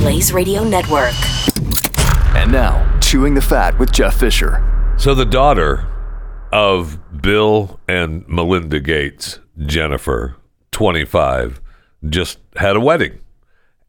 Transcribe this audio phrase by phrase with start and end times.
[0.00, 1.12] Blaze Radio Network.
[2.34, 4.64] And now, Chewing the Fat with Jeff Fisher.
[4.96, 5.86] So the daughter
[6.54, 10.36] of Bill and Melinda Gates, Jennifer,
[10.72, 11.60] 25,
[12.08, 13.20] just had a wedding.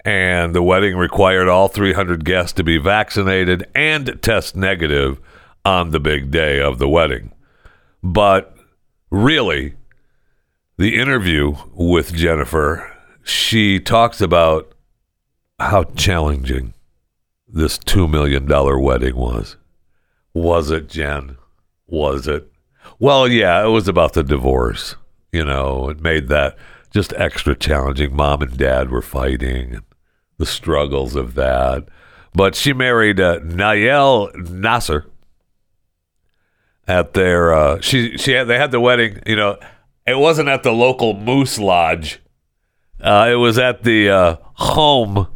[0.04, 5.18] And the wedding required all 300 guests to be vaccinated and test negative
[5.64, 7.32] on the big day of the wedding.
[8.04, 8.54] But
[9.12, 9.76] really,
[10.78, 14.71] the interview with Jennifer, she talks about
[15.62, 16.74] how challenging
[17.48, 18.48] this $2 million
[18.82, 19.58] wedding was.
[20.34, 21.38] Was it, Jen?
[21.88, 22.52] Was it?
[23.00, 24.96] Well, yeah, it was about the divorce.
[25.32, 26.58] You know, it made that
[26.92, 28.16] just extra challenging.
[28.16, 29.84] Mom and dad were fighting, and
[30.38, 31.88] the struggles of that.
[32.34, 35.06] But she married uh, Nayel Nassar
[36.88, 37.54] at their.
[37.54, 39.22] Uh, she she had they had the wedding.
[39.26, 39.58] You know,
[40.06, 42.20] it wasn't at the local Moose Lodge.
[43.00, 45.28] Uh, it was at the uh, home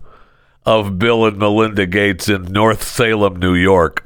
[0.66, 4.06] of Bill and Melinda Gates in North Salem, New York.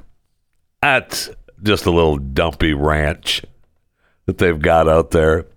[0.82, 1.30] That's
[1.64, 3.44] just a little dumpy ranch
[4.26, 5.48] that they've got out there.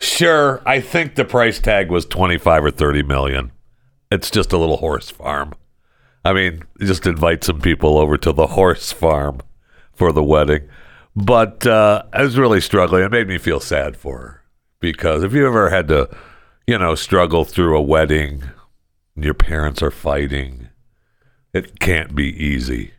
[0.00, 3.52] Sure, I think the price tag was 25 or 30 million.
[4.10, 5.54] It's just a little horse farm.
[6.24, 9.40] I mean, just invite some people over to the horse farm
[9.92, 10.68] for the wedding.
[11.14, 13.04] But uh, I was really struggling.
[13.04, 14.42] It made me feel sad for her
[14.80, 16.08] because if you ever had to,
[16.66, 18.42] you know, struggle through a wedding
[19.16, 20.68] your parents are fighting.
[21.52, 22.92] It can't be easy.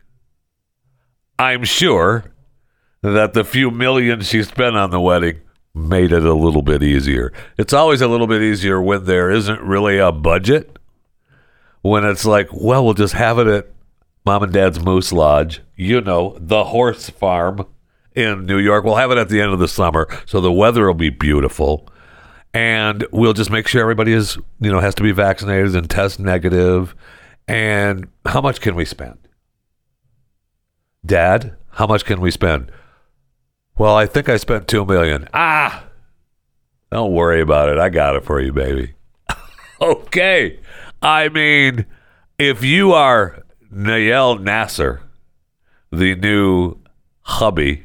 [1.38, 2.24] I'm sure
[3.02, 5.40] that the few million she spent on the wedding
[5.74, 7.32] made it a little bit easier.
[7.56, 10.78] It's always a little bit easier when there isn't really a budget.
[11.80, 13.70] When it's like, well, we'll just have it at
[14.24, 17.66] mom and dad's Moose Lodge, you know, the horse farm
[18.14, 18.84] in New York.
[18.84, 21.88] We'll have it at the end of the summer, so the weather will be beautiful
[22.54, 26.18] and we'll just make sure everybody is you know has to be vaccinated and test
[26.20, 26.94] negative.
[27.48, 29.18] and how much can we spend?
[31.04, 32.70] Dad how much can we spend?
[33.78, 35.28] Well i think i spent 2 million.
[35.34, 35.84] Ah
[36.90, 37.78] don't worry about it.
[37.78, 38.94] I got it for you baby.
[39.80, 40.60] Okay.
[41.00, 41.86] I mean
[42.38, 43.42] if you are
[43.74, 45.00] Nayel Nassar
[45.90, 46.76] the new
[47.22, 47.84] hubby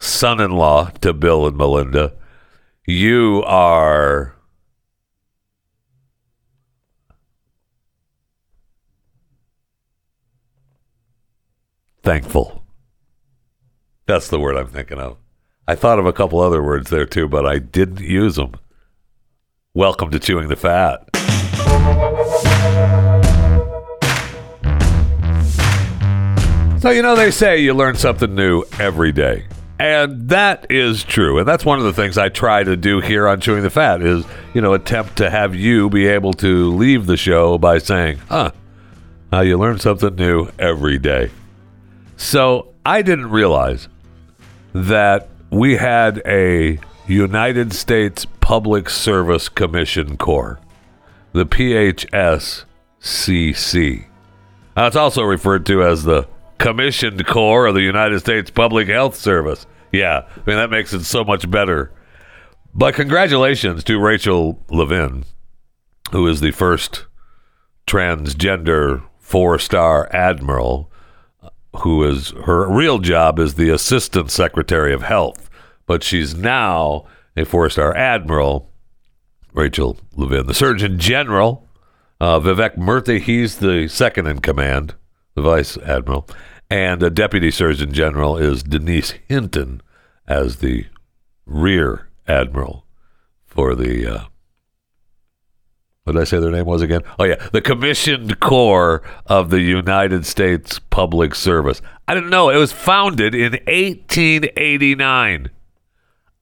[0.00, 2.12] son-in-law to bill and melinda
[2.88, 4.34] you are
[12.02, 12.62] thankful.
[14.06, 15.18] That's the word I'm thinking of.
[15.66, 18.54] I thought of a couple other words there too, but I didn't use them.
[19.74, 21.04] Welcome to Chewing the Fat.
[26.80, 29.47] So, you know, they say you learn something new every day.
[29.78, 31.38] And that is true.
[31.38, 34.02] And that's one of the things I try to do here on Chewing the Fat
[34.02, 38.18] is, you know, attempt to have you be able to leave the show by saying,
[38.28, 38.50] huh,
[39.32, 41.30] uh, you learn something new every day.
[42.16, 43.88] So I didn't realize
[44.72, 50.58] that we had a United States Public Service Commission Corps,
[51.32, 52.64] the PHSCC.
[54.76, 56.26] Now, it's also referred to as the
[56.58, 59.66] Commissioned Corps of the United States Public Health Service.
[59.92, 61.92] Yeah, I mean, that makes it so much better.
[62.74, 65.24] But congratulations to Rachel Levine,
[66.12, 67.06] who is the first
[67.86, 70.90] transgender four star admiral,
[71.80, 75.48] who is her real job is the Assistant Secretary of Health.
[75.86, 78.70] But she's now a four star admiral,
[79.54, 80.46] Rachel Levine.
[80.46, 81.66] The Surgeon General,
[82.20, 84.94] uh, Vivek Murthy, he's the second in command,
[85.40, 86.28] Vice Admiral
[86.70, 89.80] and the Deputy Surgeon General is Denise Hinton
[90.26, 90.86] as the
[91.46, 92.84] Rear Admiral
[93.46, 94.06] for the.
[94.06, 94.24] Uh,
[96.04, 97.02] what did I say their name was again?
[97.18, 97.48] Oh, yeah.
[97.52, 101.82] The Commissioned Corps of the United States Public Service.
[102.06, 102.48] I didn't know.
[102.48, 105.50] It was founded in 1889.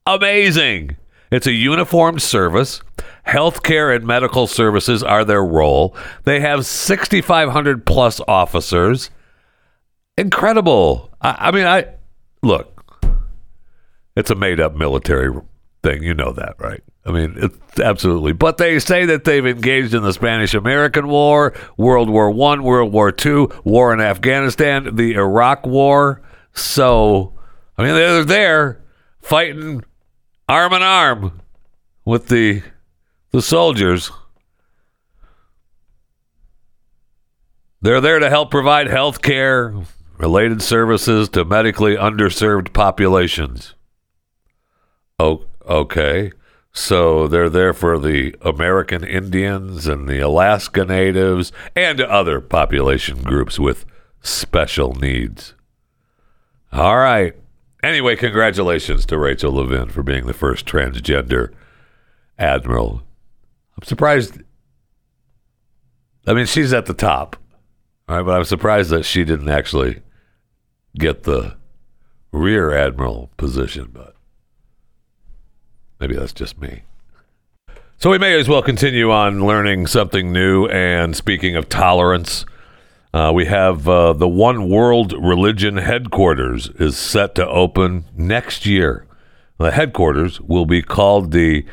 [0.07, 0.97] Amazing.
[1.33, 2.81] It's a uniformed service.
[3.27, 5.97] Healthcare and medical services are their role.
[6.25, 9.11] They have 6,500 plus officers
[10.17, 11.11] incredible.
[11.21, 11.87] I, I mean, I
[12.43, 12.73] look.
[14.17, 15.39] It's a made-up military
[15.83, 16.03] thing.
[16.03, 16.83] You know that, right?
[17.05, 18.33] I mean, it's absolutely.
[18.33, 22.93] But they say that they've engaged in the Spanish American War, World War One, World
[22.93, 26.23] War Two, war in Afghanistan, the Iraq War.
[26.53, 27.35] So,
[27.77, 28.83] I mean, they're there
[29.21, 29.85] fighting
[30.49, 31.43] arm in arm
[32.05, 32.63] with the
[33.31, 34.11] the soldiers.
[37.83, 39.75] They're there to help provide health care,
[40.19, 43.75] related services to medically underserved populations.
[45.19, 46.33] Oh, okay.
[46.73, 53.59] So they're there for the American Indians and the Alaska Natives and other population groups
[53.59, 53.87] with
[54.21, 55.55] special needs.
[56.73, 57.35] All right.
[57.83, 61.53] Anyway, congratulations to Rachel Levine for being the first transgender
[62.39, 63.06] admiral.
[63.77, 64.41] I'm surprised.
[66.27, 67.37] I mean, she's at the top,
[68.09, 70.03] right, but I'm surprised that she didn't actually
[70.99, 71.57] get the
[72.33, 74.17] rear admiral position, but
[76.01, 76.83] maybe that's just me.
[77.99, 80.67] So we may as well continue on learning something new.
[80.67, 82.45] And speaking of tolerance,
[83.15, 89.07] uh, we have uh, the One World Religion headquarters is set to open next year.
[89.59, 91.65] The headquarters will be called the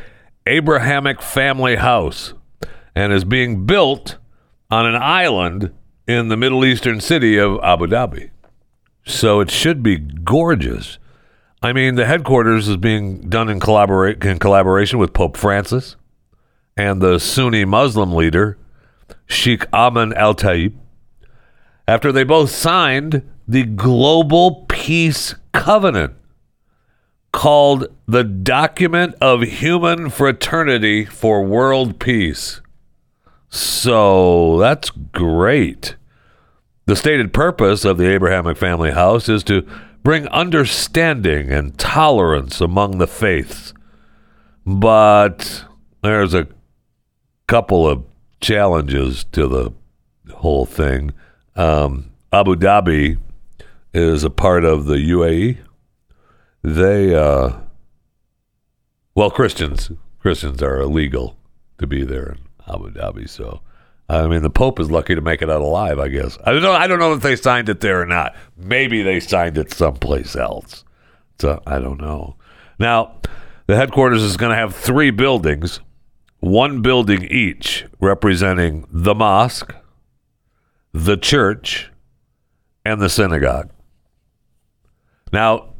[0.45, 2.33] Abrahamic Family House
[2.95, 4.17] and is being built
[4.69, 5.73] on an island
[6.07, 8.29] in the Middle Eastern city of Abu Dhabi.
[9.05, 10.97] So it should be gorgeous.
[11.61, 15.95] I mean, the headquarters is being done in, collaborate, in collaboration with Pope Francis
[16.75, 18.57] and the Sunni Muslim leader,
[19.27, 20.73] Sheikh Ahmed Al Taib,
[21.87, 26.13] after they both signed the Global Peace Covenant
[27.33, 32.61] called the Document of Human Fraternity for World Peace.
[33.49, 35.95] So that's great.
[36.85, 39.67] The stated purpose of the Abrahamic Family House is to
[40.03, 43.73] bring understanding and tolerance among the faiths.
[44.65, 45.65] But
[46.01, 46.47] there's a
[47.47, 48.05] couple of
[48.41, 49.73] challenges to the
[50.35, 51.11] whole thing.
[51.55, 53.17] Um, Abu Dhabi
[53.93, 55.57] is a part of the UAE.
[56.63, 57.51] They, uh,
[59.15, 59.91] well, Christians
[60.23, 61.35] Christians are illegal
[61.79, 63.29] to be there in Abu Dhabi.
[63.29, 63.59] So,
[64.07, 65.99] I mean, the Pope is lucky to make it out alive.
[65.99, 66.71] I guess I don't know.
[66.71, 68.33] I don't know if they signed it there or not.
[68.55, 70.85] Maybe they signed it someplace else.
[71.39, 72.37] So I don't know.
[72.79, 73.17] Now,
[73.67, 75.81] the headquarters is going to have three buildings,
[76.39, 79.75] one building each representing the mosque,
[80.93, 81.91] the church,
[82.85, 83.71] and the synagogue.
[85.33, 85.72] Now,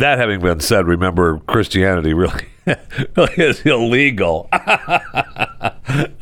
[0.00, 2.46] that having been said, remember Christianity really,
[3.16, 4.48] really is illegal.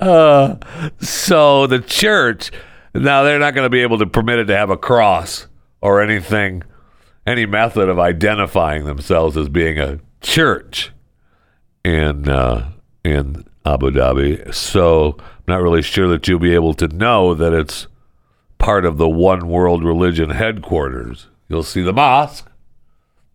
[0.01, 0.57] uh,
[1.01, 2.51] so the church
[2.95, 5.49] now they're not going to be able to permit it to have a cross
[5.81, 6.63] or anything,
[7.27, 10.93] any method of identifying themselves as being a church
[11.85, 12.71] in uh,
[13.03, 14.55] in Abu Dhabi.
[14.55, 17.89] So I'm not really sure that you'll be able to know that it's
[18.59, 21.27] part of the One World Religion headquarters.
[21.49, 22.49] You'll see the mosque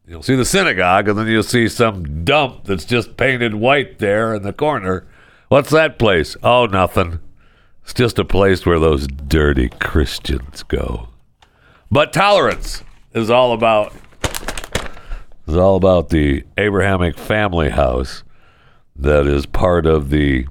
[0.09, 4.33] You'll see the synagogue, and then you'll see some dump that's just painted white there
[4.33, 5.05] in the corner.
[5.49, 6.35] What's that place?
[6.41, 7.19] Oh, nothing.
[7.83, 11.09] It's just a place where those dirty Christians go.
[11.91, 12.83] But tolerance
[13.13, 13.93] is all about
[15.47, 18.23] is all about the Abrahamic family house
[18.95, 20.47] that is part of the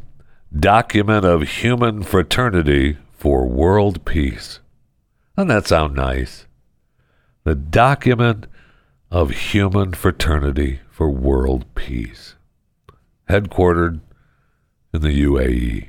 [0.56, 4.60] document of human fraternity for world peace.
[5.36, 6.46] Doesn't that sound nice?
[7.42, 8.46] The document
[9.10, 12.34] of human fraternity for world peace,
[13.28, 14.00] headquartered
[14.92, 15.88] in the UAE.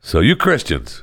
[0.00, 1.02] So you Christians,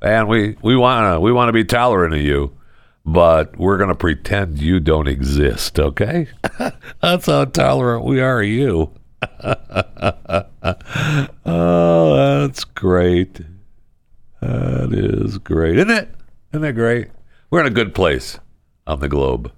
[0.00, 2.56] and we we want to we want to be tolerant of you,
[3.04, 6.28] but we're going to pretend you don't exist, okay?
[7.02, 8.92] That's how tolerant we are of you.
[11.44, 13.42] oh, that's great.
[14.40, 15.76] That is great.
[15.76, 16.08] Isn't it?
[16.52, 17.08] Isn't that great?
[17.50, 18.38] We're in a good place
[18.86, 19.52] on the globe.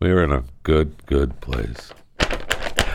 [0.00, 1.92] We're in a good, good place.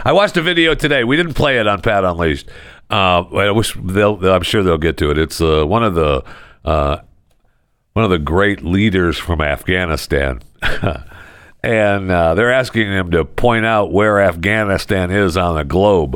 [0.03, 1.03] I watched a video today.
[1.03, 2.49] We didn't play it on Pat Unleashed.
[2.89, 4.25] Uh, I wish they'll.
[4.25, 5.17] I'm sure they'll get to it.
[5.17, 6.23] It's uh, one of the
[6.65, 6.97] uh,
[7.93, 10.41] one of the great leaders from Afghanistan,
[11.63, 16.15] and uh, they're asking him to point out where Afghanistan is on the globe,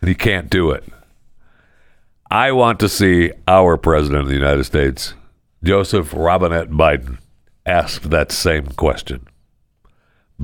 [0.00, 0.84] and he can't do it.
[2.30, 5.14] I want to see our president of the United States,
[5.62, 7.18] Joseph Robinette Biden,
[7.64, 9.26] ask that same question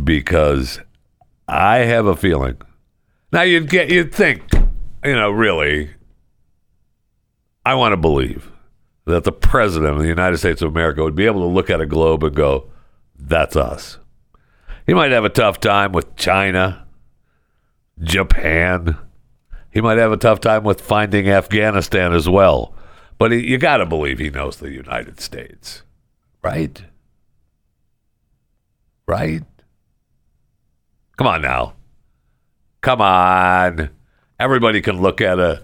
[0.02, 0.80] because
[1.46, 2.56] I have a feeling.
[3.32, 4.42] Now you'd get you'd think,
[5.04, 5.90] you know, really
[7.64, 8.50] I want to believe
[9.06, 11.80] that the president of the United States of America would be able to look at
[11.80, 12.70] a globe and go,
[13.18, 13.98] that's us.
[14.86, 16.86] He might have a tough time with China,
[18.00, 18.98] Japan.
[19.70, 22.74] he might have a tough time with finding Afghanistan as well.
[23.18, 25.82] But he, you got to believe he knows the United States,
[26.42, 26.82] right?
[29.06, 29.42] Right?
[31.16, 31.74] Come on now.
[32.80, 33.90] Come on.
[34.38, 35.62] Everybody can look at a.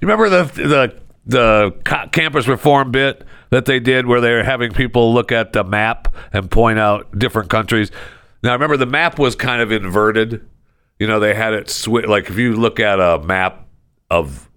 [0.00, 4.72] You remember the the the campus reform bit that they did where they were having
[4.72, 7.90] people look at the map and point out different countries.
[8.42, 10.46] Now remember the map was kind of inverted.
[10.98, 13.66] You know they had it swi like if you look at a map
[14.10, 14.50] of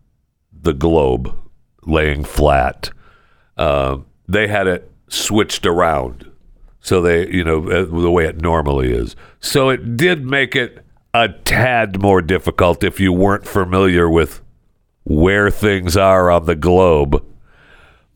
[0.52, 1.36] the globe
[1.84, 2.90] laying flat,
[3.58, 6.31] uh, they had it switched around
[6.82, 9.16] so they you know uh, the way it normally is.
[9.40, 10.84] So it did make it
[11.14, 14.42] a tad more difficult if you weren't familiar with
[15.04, 17.24] where things are on the globe.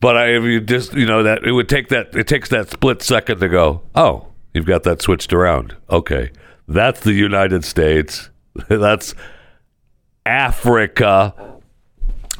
[0.00, 2.70] But I, if you just you know that it would take that it takes that
[2.70, 5.76] split second to go oh you've got that switched around.
[5.90, 6.30] Okay.
[6.68, 8.30] That's the united states.
[8.68, 9.14] That's
[10.24, 11.55] africa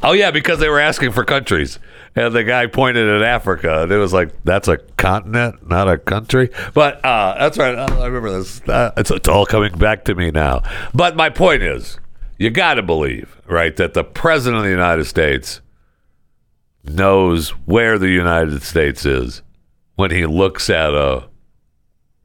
[0.03, 1.79] Oh yeah, because they were asking for countries,
[2.15, 5.99] and the guy pointed at Africa, and it was like, "That's a continent, not a
[5.99, 7.75] country." But uh, that's right.
[7.77, 8.61] I remember this.
[8.69, 10.63] Uh, it's, it's all coming back to me now.
[10.95, 11.99] But my point is,
[12.39, 15.61] you got to believe, right, that the president of the United States
[16.85, 19.43] knows where the United States is
[19.97, 21.29] when he looks at a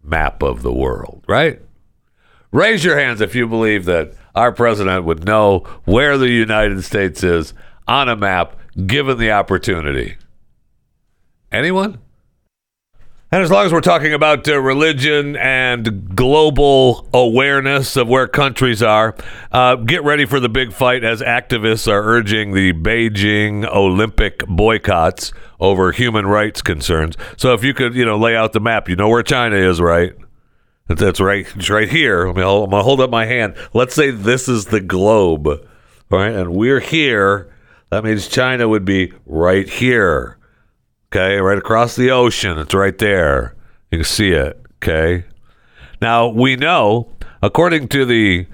[0.04, 1.62] map of the world, right?
[2.52, 7.24] Raise your hands if you believe that our president would know where the United States
[7.24, 7.54] is
[7.88, 10.18] on a map given the opportunity.
[11.52, 12.00] Anyone?
[13.34, 18.84] And as long as we're talking about uh, religion and global awareness of where countries
[18.84, 19.16] are,
[19.54, 25.32] uh, get ready for the big fight as activists are urging the Beijing Olympic boycotts
[25.62, 27.16] over human rights concerns.
[27.38, 29.80] So if you could, you know, lay out the map, you know where China is,
[29.80, 30.14] right?
[30.88, 31.48] That's right.
[31.56, 32.28] It's right here.
[32.28, 33.56] I mean, I'm gonna hold up my hand.
[33.74, 35.48] Let's say this is the globe,
[36.10, 37.54] right, and we're here.
[37.92, 40.38] That means China would be right here.
[41.08, 42.58] Okay, right across the ocean.
[42.58, 43.56] It's right there.
[43.92, 44.62] You can see it.
[44.78, 45.26] Okay.
[46.02, 48.48] Now we know, according to the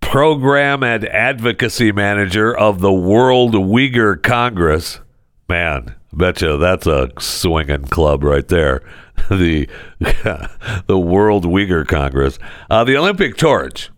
[0.00, 5.00] program and advocacy manager of the World Uyghur Congress,
[5.48, 8.82] man, betcha that's a swinging club right there.
[9.30, 9.68] the
[10.86, 12.38] the World Uyghur Congress.
[12.70, 13.90] Uh, the Olympic torch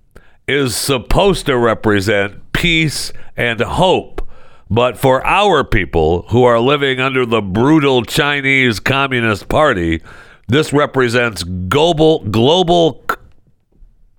[0.47, 4.23] is supposed to represent peace and hope.
[4.69, 10.03] But for our people who are living under the brutal Chinese Communist Party,
[10.49, 13.05] this represents global global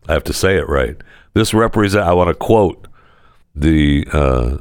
[0.08, 0.96] I have to say it right.
[1.34, 2.88] This represent I want to quote
[3.54, 4.58] the uh,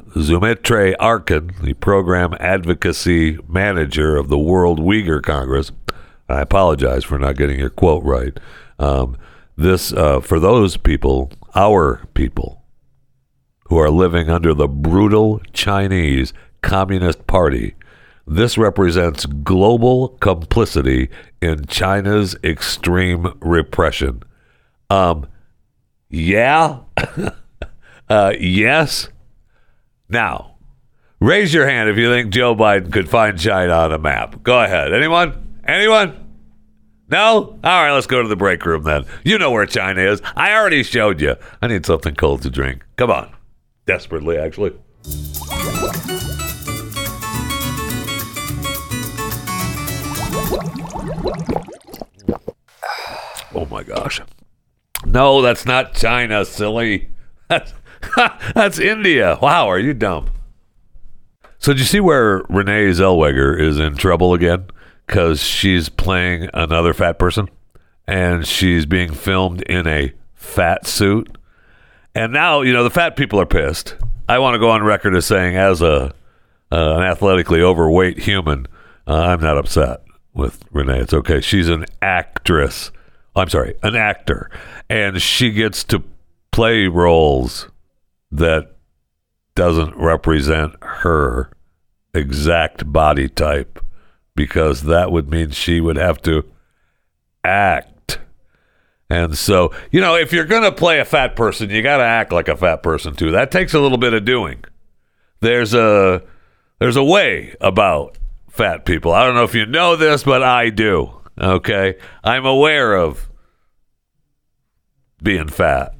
[0.99, 5.71] Arkin, the program advocacy manager of the World Uyghur Congress.
[6.29, 8.37] I apologize for not getting your quote right.
[8.79, 9.17] Um,
[9.55, 12.57] this uh, for those people, our people,
[13.69, 17.75] who are living under the brutal Chinese Communist Party.
[18.25, 21.09] This represents global complicity
[21.41, 24.23] in China's extreme repression.
[24.89, 25.27] Um,
[26.09, 26.79] yeah,
[28.09, 29.09] uh, yes.
[30.09, 30.55] Now,
[31.19, 34.43] raise your hand if you think Joe Biden could find China on a map.
[34.43, 34.93] Go ahead.
[34.93, 35.46] Anyone?
[35.67, 36.25] Anyone?
[37.09, 37.59] No?
[37.61, 39.05] All right, let's go to the break room then.
[39.25, 40.21] You know where China is.
[40.35, 41.35] I already showed you.
[41.61, 42.85] I need something cold to drink.
[42.95, 43.33] Come on.
[43.85, 44.73] Desperately, actually.
[53.53, 54.21] Oh my gosh.
[55.05, 57.09] No, that's not China, silly.
[57.49, 57.73] That's,
[58.53, 59.39] that's India.
[59.41, 60.31] Wow, are you dumb?
[61.59, 64.65] So, did you see where Renee Zellweger is in trouble again?
[65.07, 67.49] Because she's playing another fat person
[68.05, 71.37] and she's being filmed in a fat suit.
[72.13, 73.95] And now, you know, the fat people are pissed.
[74.29, 76.13] I want to go on record as saying, as a
[76.69, 78.67] uh, an athletically overweight human,
[79.07, 80.01] uh, I'm not upset
[80.33, 80.99] with Renee.
[80.99, 81.39] It's okay.
[81.39, 82.91] She's an actress.
[83.35, 84.49] I'm sorry, an actor,
[84.89, 86.03] and she gets to
[86.51, 87.69] play roles
[88.31, 88.75] that
[89.53, 91.51] doesn't represent her
[92.13, 93.79] exact body type
[94.37, 96.45] because that would mean she would have to
[97.43, 98.19] act.
[99.09, 102.03] And so, you know, if you're going to play a fat person, you got to
[102.03, 103.31] act like a fat person too.
[103.31, 104.63] That takes a little bit of doing.
[105.41, 106.23] There's a
[106.79, 108.17] there's a way about
[108.49, 109.11] fat people.
[109.11, 111.11] I don't know if you know this, but I do.
[111.39, 111.97] Okay?
[112.23, 113.29] I'm aware of
[115.21, 115.93] being fat.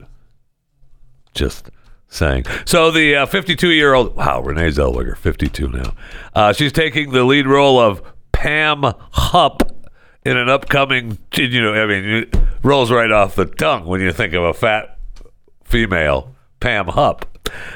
[1.33, 1.69] Just
[2.09, 2.45] saying.
[2.65, 5.93] So the 52 uh, year old, wow, Renee Zellweger, 52 now.
[6.33, 8.01] Uh, she's taking the lead role of
[8.47, 9.61] Pam Hupp
[10.23, 14.13] in an upcoming, you know, I mean, it rolls right off the tongue when you
[14.13, 14.97] think of a fat
[15.65, 16.33] female.
[16.61, 17.25] Pam Hupp.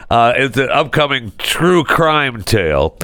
[0.09, 2.97] Uh, it's an upcoming true crime tale.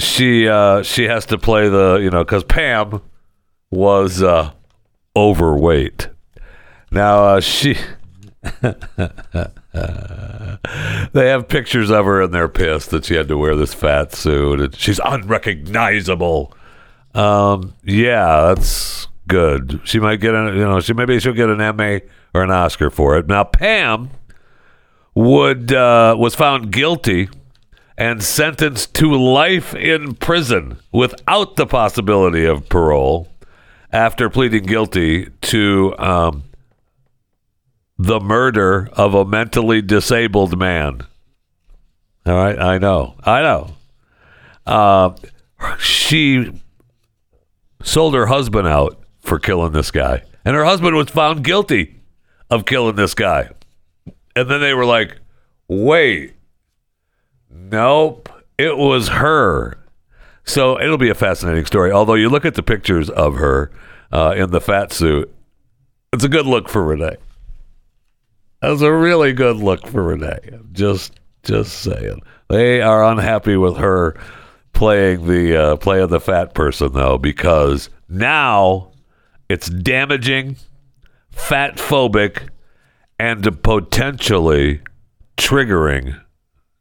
[0.00, 3.00] She uh, she has to play the you know because Pam
[3.70, 4.50] was uh,
[5.14, 6.08] overweight.
[6.90, 7.76] Now uh, she.
[11.12, 14.12] they have pictures of her and they're pissed that she had to wear this fat
[14.12, 16.52] suit and she's unrecognizable.
[17.14, 19.80] Um, yeah, that's good.
[19.84, 22.02] She might get an, you know, she maybe she'll get an Emmy
[22.34, 23.26] or an Oscar for it.
[23.26, 24.10] Now Pam
[25.14, 27.28] would uh, was found guilty
[27.98, 33.28] and sentenced to life in prison without the possibility of parole
[33.92, 36.44] after pleading guilty to um,
[37.98, 41.02] the murder of a mentally disabled man.
[42.24, 43.70] All right, I know, I know.
[44.64, 45.14] Uh,
[45.78, 46.61] she
[47.82, 52.00] sold her husband out for killing this guy, and her husband was found guilty
[52.50, 53.50] of killing this guy.
[54.34, 55.18] And then they were like,
[55.68, 56.34] "Wait,
[57.50, 59.78] nope, it was her."
[60.44, 61.92] So it'll be a fascinating story.
[61.92, 63.70] Although you look at the pictures of her
[64.10, 65.32] uh, in the fat suit,
[66.12, 67.16] it's a good look for Renee.
[68.60, 70.38] That's a really good look for Renee.
[70.72, 72.20] Just, just saying.
[72.48, 74.16] They are unhappy with her
[74.72, 78.92] playing the uh, playing the fat person though, because now
[79.48, 80.56] it's damaging,
[81.30, 82.48] fat phobic,
[83.18, 84.80] and potentially
[85.36, 86.20] triggering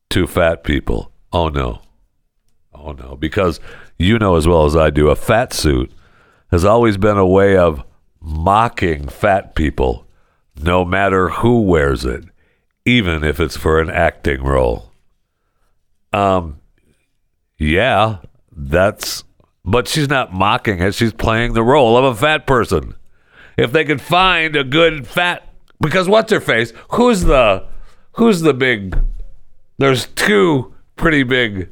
[0.10, 1.12] to fat people.
[1.34, 1.82] Oh no.
[2.74, 3.16] Oh no.
[3.16, 3.60] Because
[3.98, 5.92] you know as well as I do, a fat suit
[6.52, 7.84] has always been a way of
[8.20, 10.08] mocking fat people,
[10.62, 12.24] no matter who wears it,
[12.86, 14.92] even if it's for an acting role.
[16.14, 16.61] Um,
[17.62, 18.18] yeah,
[18.52, 19.24] that's.
[19.64, 20.96] But she's not mocking it.
[20.96, 22.96] She's playing the role of a fat person.
[23.58, 25.48] If they could find a good fat,
[25.80, 26.74] because what's her face?
[26.94, 27.68] Who's the,
[28.14, 28.98] who's the big?
[29.78, 31.70] There's two pretty big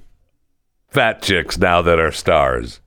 [0.89, 2.79] fat chicks now that are stars.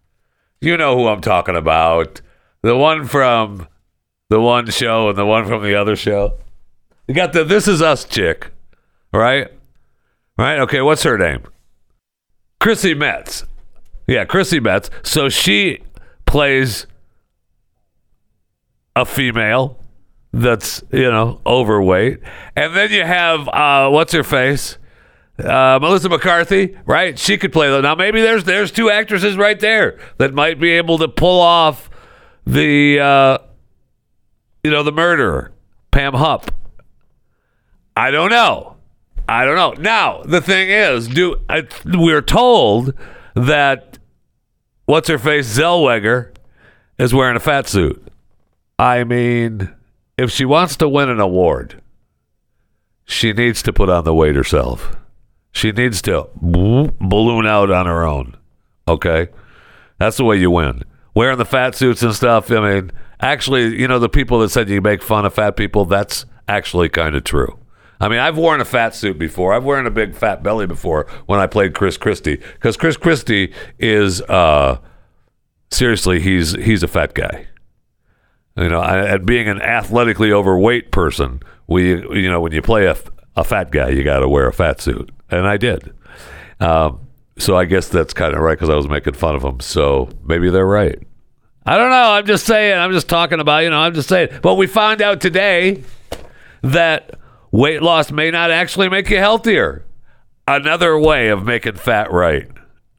[0.60, 2.20] You know who I'm talking about.
[2.62, 3.66] The one from
[4.28, 6.38] the one show and the one from the other show.
[7.08, 8.52] You got the This Is Us chick,
[9.12, 9.50] right?
[10.38, 10.60] Right?
[10.60, 11.42] Okay, what's her name?
[12.62, 13.44] Chrissy Metz.
[14.06, 14.88] Yeah, Chrissy Metz.
[15.02, 15.80] So she
[16.26, 16.86] plays
[18.94, 19.80] a female
[20.32, 22.20] that's, you know, overweight.
[22.54, 24.78] And then you have, uh, what's her face?
[25.40, 27.18] Uh, Melissa McCarthy, right?
[27.18, 27.82] She could play that.
[27.82, 31.90] Now maybe there's there's two actresses right there that might be able to pull off
[32.46, 33.38] the uh,
[34.62, 35.50] you know the murderer,
[35.90, 36.52] Pam Hupp.
[37.96, 38.71] I don't know.
[39.32, 39.82] I don't know.
[39.82, 42.92] Now the thing is, do I, we're told
[43.34, 43.98] that
[44.84, 46.34] what's her face Zellweger
[46.98, 48.06] is wearing a fat suit.
[48.78, 49.72] I mean,
[50.18, 51.80] if she wants to win an award,
[53.04, 54.96] she needs to put on the weight herself.
[55.50, 58.36] She needs to balloon out on her own.
[58.86, 59.28] Okay?
[59.98, 60.82] That's the way you win.
[61.14, 64.68] Wearing the fat suits and stuff, I mean, actually, you know, the people that said
[64.68, 67.58] you make fun of fat people, that's actually kind of true.
[68.02, 69.52] I mean, I've worn a fat suit before.
[69.52, 73.54] I've worn a big fat belly before when I played Chris Christie because Chris Christie
[73.78, 74.78] is uh,
[75.70, 77.46] seriously he's he's a fat guy.
[78.56, 82.96] You know, and being an athletically overweight person, we you know when you play a,
[83.36, 85.94] a fat guy, you got to wear a fat suit and I did.
[86.58, 87.06] Um,
[87.38, 89.60] so I guess that's kind of right because I was making fun of them.
[89.60, 90.98] So maybe they're right.
[91.64, 92.10] I don't know.
[92.10, 92.76] I'm just saying.
[92.76, 94.40] I'm just talking about, you know, I'm just saying.
[94.42, 95.84] But we found out today
[96.62, 97.21] that
[97.52, 99.84] weight loss may not actually make you healthier.
[100.48, 102.48] Another way of making fat right.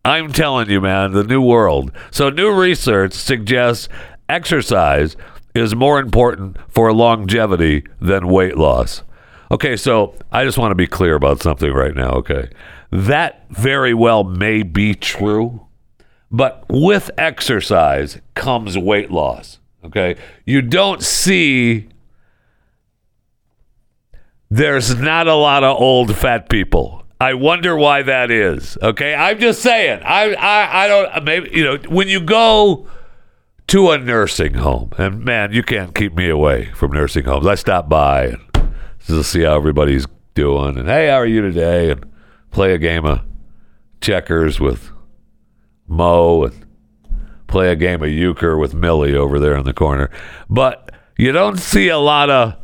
[0.06, 1.92] I'm telling you, man, the new world.
[2.12, 3.90] So, new research suggests
[4.30, 5.18] exercise
[5.54, 9.04] is more important for longevity than weight loss.
[9.52, 12.50] Okay, so I just want to be clear about something right now, okay?
[12.92, 15.68] That very well may be true,
[16.32, 20.16] but with exercise comes weight loss, okay?
[20.46, 21.88] You don't see
[24.54, 27.04] there's not a lot of old fat people.
[27.20, 28.78] I wonder why that is.
[28.84, 30.02] Okay, I'm just saying.
[30.04, 32.88] I I I don't maybe you know when you go
[33.68, 37.48] to a nursing home, and man, you can't keep me away from nursing homes.
[37.48, 38.74] I stop by and
[39.08, 40.78] to see how everybody's doing.
[40.78, 41.90] And hey, how are you today?
[41.90, 42.06] And
[42.52, 43.22] play a game of
[44.02, 44.92] checkers with
[45.88, 46.66] Mo and
[47.48, 50.12] play a game of euchre with Millie over there in the corner.
[50.48, 52.56] But you don't see a lot of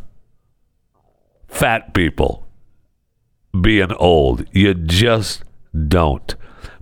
[1.60, 2.48] fat people
[3.60, 4.46] being old.
[4.54, 5.44] You just
[5.88, 6.36] don't.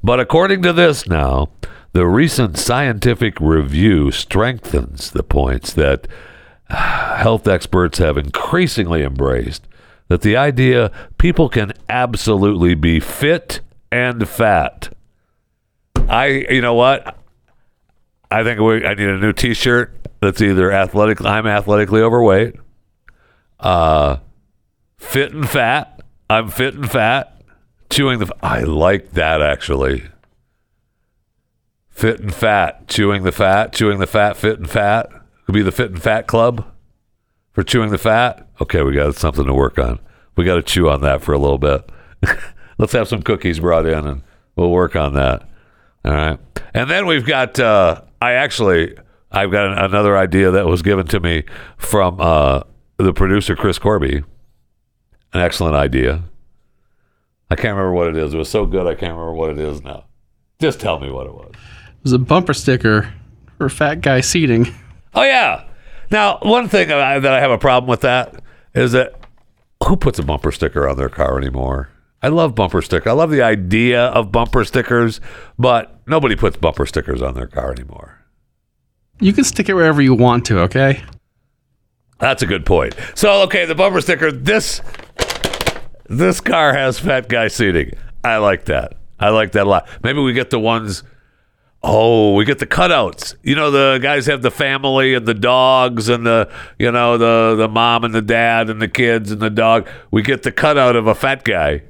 [0.03, 1.49] But according to this now,
[1.93, 6.07] the recent scientific review strengthens the points that
[6.69, 9.67] health experts have increasingly embraced
[10.09, 13.61] that the idea people can absolutely be fit
[13.91, 14.93] and fat.
[16.07, 17.17] I, you know what?
[18.29, 21.25] I think we, I need a new T-shirt that's either athletic.
[21.25, 22.55] I'm athletically overweight,
[23.59, 24.17] uh,
[24.97, 26.01] fit and fat.
[26.29, 27.41] I'm fit and fat.
[27.89, 28.33] Chewing the.
[28.41, 30.03] I like that actually.
[31.89, 35.09] Fit and fat, chewing the fat, chewing the fat, fit and fat.
[35.45, 36.65] Could be the fit and fat club
[37.53, 38.47] for chewing the fat.
[38.61, 39.99] Okay, we got something to work on.
[40.35, 41.89] We got to chew on that for a little bit.
[42.77, 44.21] Let's have some cookies brought in and
[44.55, 45.49] we'll work on that.
[46.05, 46.39] All right.
[46.75, 48.95] And then we've got, uh, I actually,
[49.31, 51.45] I've got another idea that was given to me
[51.77, 52.61] from uh,
[52.97, 54.23] the producer, Chris Corby.
[55.37, 56.23] An excellent idea.
[57.51, 58.33] I can't remember what it is.
[58.33, 60.05] It was so good, I can't remember what it is now.
[60.57, 61.51] Just tell me what it was.
[61.53, 63.13] It was a bumper sticker
[63.59, 64.73] for fat guy seating.
[65.13, 65.65] Oh, yeah.
[66.09, 68.41] Now, one thing that I, that I have a problem with that
[68.73, 69.13] is that
[69.85, 71.89] who puts a bumper sticker on their car anymore?
[72.23, 73.07] I love bumper sticker.
[73.07, 75.21] I love the idea of bumper stickers,
[75.59, 78.23] but nobody puts bumper stickers on their car anymore.
[79.19, 81.03] You can stick it wherever you want to, okay?
[82.19, 82.95] That's a good point.
[83.13, 84.31] So, okay, the bumper sticker.
[84.31, 84.81] This
[86.09, 87.91] this car has fat guy seating.
[88.23, 88.93] I like that.
[89.19, 89.87] I like that a lot.
[90.03, 91.03] Maybe we get the ones.
[91.83, 93.35] Oh, we get the cutouts.
[93.43, 97.55] You know, the guys have the family and the dogs and the you know the
[97.55, 99.87] the mom and the dad and the kids and the dog.
[100.11, 101.83] We get the cutout of a fat guy.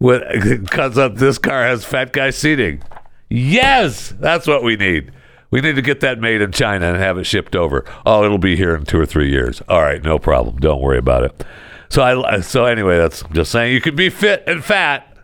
[0.00, 1.16] With cuts up.
[1.16, 2.82] This car has fat guy seating.
[3.28, 5.12] Yes, that's what we need.
[5.50, 7.84] We need to get that made in China and have it shipped over.
[8.04, 9.62] Oh, it'll be here in two or three years.
[9.68, 10.58] All right, no problem.
[10.58, 11.44] Don't worry about it.
[11.90, 15.16] So I so anyway, that's I'm just saying you can be fit and fat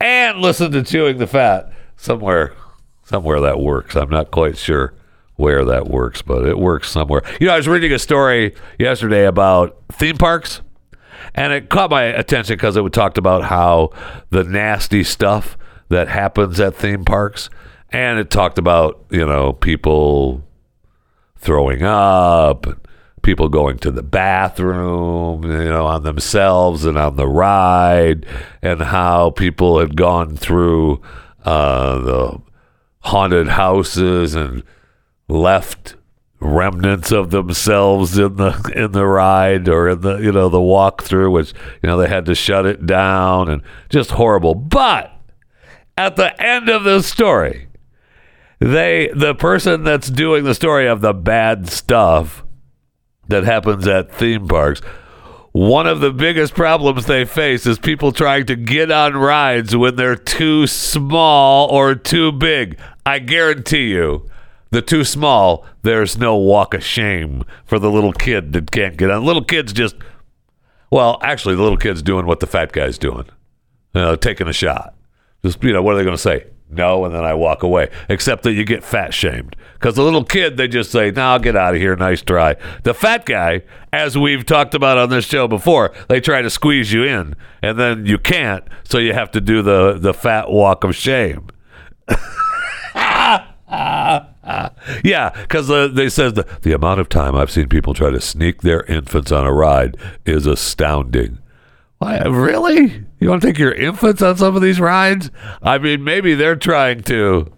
[0.00, 2.54] and listen to chewing the fat somewhere
[3.04, 3.94] somewhere that works.
[3.96, 4.94] I'm not quite sure
[5.36, 7.22] where that works, but it works somewhere.
[7.40, 10.60] You know, I was reading a story yesterday about theme parks
[11.34, 13.90] and it caught my attention because it talked about how
[14.30, 15.56] the nasty stuff
[15.88, 17.50] that happens at theme parks
[17.90, 20.44] and it talked about, you know, people
[21.36, 22.66] throwing up
[23.24, 28.24] people going to the bathroom, you know, on themselves and on the ride,
[28.62, 31.02] and how people had gone through
[31.44, 32.40] uh, the
[33.00, 34.62] haunted houses and
[35.26, 35.96] left
[36.38, 41.32] remnants of themselves in the in the ride or in the you know the walkthrough,
[41.32, 44.54] which you know they had to shut it down and just horrible.
[44.54, 45.10] But
[45.96, 47.68] at the end of the story,
[48.58, 52.44] they the person that's doing the story of the bad stuff
[53.28, 54.80] that happens at theme parks.
[55.52, 59.94] One of the biggest problems they face is people trying to get on rides when
[59.94, 62.76] they're too small or too big.
[63.06, 64.28] I guarantee you,
[64.70, 69.10] the too small, there's no walk of shame for the little kid that can't get
[69.10, 69.24] on.
[69.24, 69.94] Little kids just,
[70.90, 73.26] well, actually, the little kid's doing what the fat guy's doing,
[73.94, 74.96] you know, taking a shot.
[75.44, 76.46] Just, you know, what are they going to say?
[76.70, 77.90] No, and then I walk away.
[78.08, 79.54] Except that you get fat shamed.
[79.74, 81.94] Because the little kid, they just say, no, I'll get out of here.
[81.94, 82.56] Nice try.
[82.82, 86.92] The fat guy, as we've talked about on this show before, they try to squeeze
[86.92, 90.84] you in, and then you can't, so you have to do the, the fat walk
[90.84, 91.48] of shame.
[95.04, 98.20] yeah, because uh, they says the, the amount of time I've seen people try to
[98.20, 101.38] sneak their infants on a ride is astounding.
[102.04, 103.02] Why, really?
[103.18, 105.30] You want to take your infants on some of these rides?
[105.62, 107.50] I mean, maybe they're trying to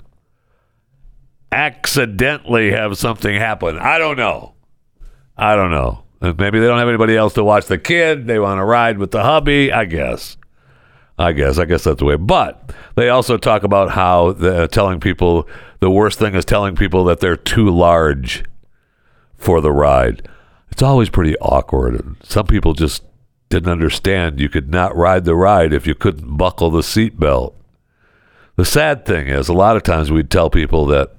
[1.51, 3.77] accidentally have something happen.
[3.77, 4.55] I don't know.
[5.37, 6.05] I don't know.
[6.21, 8.29] Maybe they don't have anybody else to watch the kid.
[8.29, 9.73] They want to ride with the hubby.
[9.73, 10.37] I guess.
[11.19, 11.59] I guess.
[11.59, 12.15] I guess that's the way.
[12.15, 15.49] But they also talk about how the, uh, telling people
[15.81, 18.45] the worst thing is telling people that they're too large
[19.37, 20.29] for the ride.
[20.71, 21.97] It's always pretty awkward.
[21.97, 23.03] And some people just
[23.49, 27.55] didn't understand you could not ride the ride if you couldn't buckle the seatbelt.
[28.57, 31.15] The sad thing is, a lot of times we'd tell people that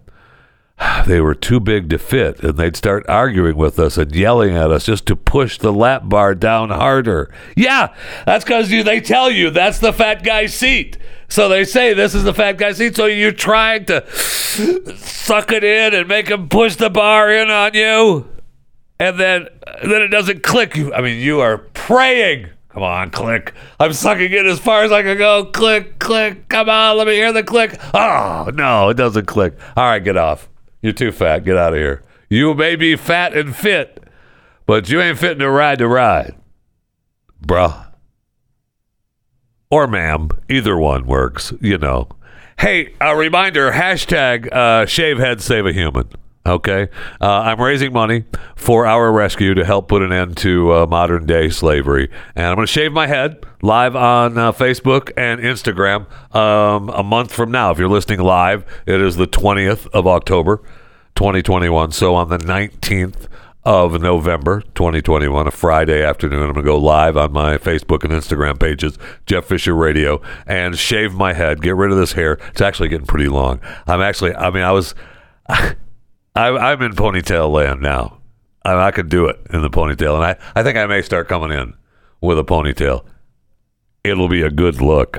[1.08, 4.72] they were too big to fit, and they'd start arguing with us and yelling at
[4.72, 7.32] us just to push the lap bar down harder.
[7.56, 7.94] Yeah,
[8.26, 10.98] that's because they tell you that's the fat guy's seat.
[11.30, 14.06] So they say this is the fat guy's seat, so you're trying to
[14.98, 18.28] suck it in and make him push the bar in on you
[19.00, 19.48] and then
[19.84, 20.76] then it doesn't click.
[20.76, 22.48] You, I mean, you are praying.
[22.70, 23.54] Come on, click.
[23.80, 25.46] I'm sucking it as far as I can go.
[25.46, 26.48] Click, click.
[26.50, 27.80] Come on, let me hear the click.
[27.94, 29.58] Oh no, it doesn't click.
[29.76, 30.50] All right, get off.
[30.82, 31.44] You're too fat.
[31.44, 32.04] Get out of here.
[32.30, 34.04] You may be fat and fit,
[34.66, 36.36] but you ain't fitting to ride to ride,
[37.44, 37.86] bruh.
[39.72, 41.54] Or ma'am, either one works.
[41.60, 42.10] You know.
[42.60, 46.10] Hey, a reminder: hashtag uh, shave head save a human.
[46.48, 46.88] Okay,
[47.20, 48.24] uh, I'm raising money
[48.56, 52.56] for our rescue to help put an end to uh, modern day slavery, and I'm
[52.56, 57.52] going to shave my head live on uh, Facebook and Instagram um, a month from
[57.52, 57.72] now.
[57.72, 60.58] If you're listening live, it is the 20th of October,
[61.16, 61.92] 2021.
[61.92, 63.28] So on the 19th
[63.68, 66.40] of November 2021, a Friday afternoon.
[66.40, 70.78] I'm going to go live on my Facebook and Instagram pages, Jeff Fisher Radio, and
[70.78, 72.40] shave my head, get rid of this hair.
[72.52, 73.60] It's actually getting pretty long.
[73.86, 74.96] I'm actually, I mean, I was,
[76.38, 78.20] I, I'm in ponytail land now.
[78.64, 81.28] I, I could do it in the ponytail, and I, I think I may start
[81.28, 81.74] coming in
[82.22, 83.04] with a ponytail.
[84.04, 85.18] It'll be a good look.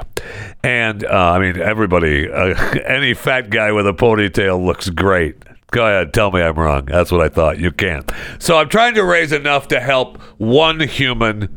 [0.63, 2.55] And uh, I mean, everybody, uh,
[2.87, 5.43] any fat guy with a ponytail looks great.
[5.73, 6.85] Go ahead, tell me I'm wrong.
[6.87, 7.59] That's what I thought.
[7.59, 8.11] You can't.
[8.39, 11.49] So I'm trying to raise enough to help one human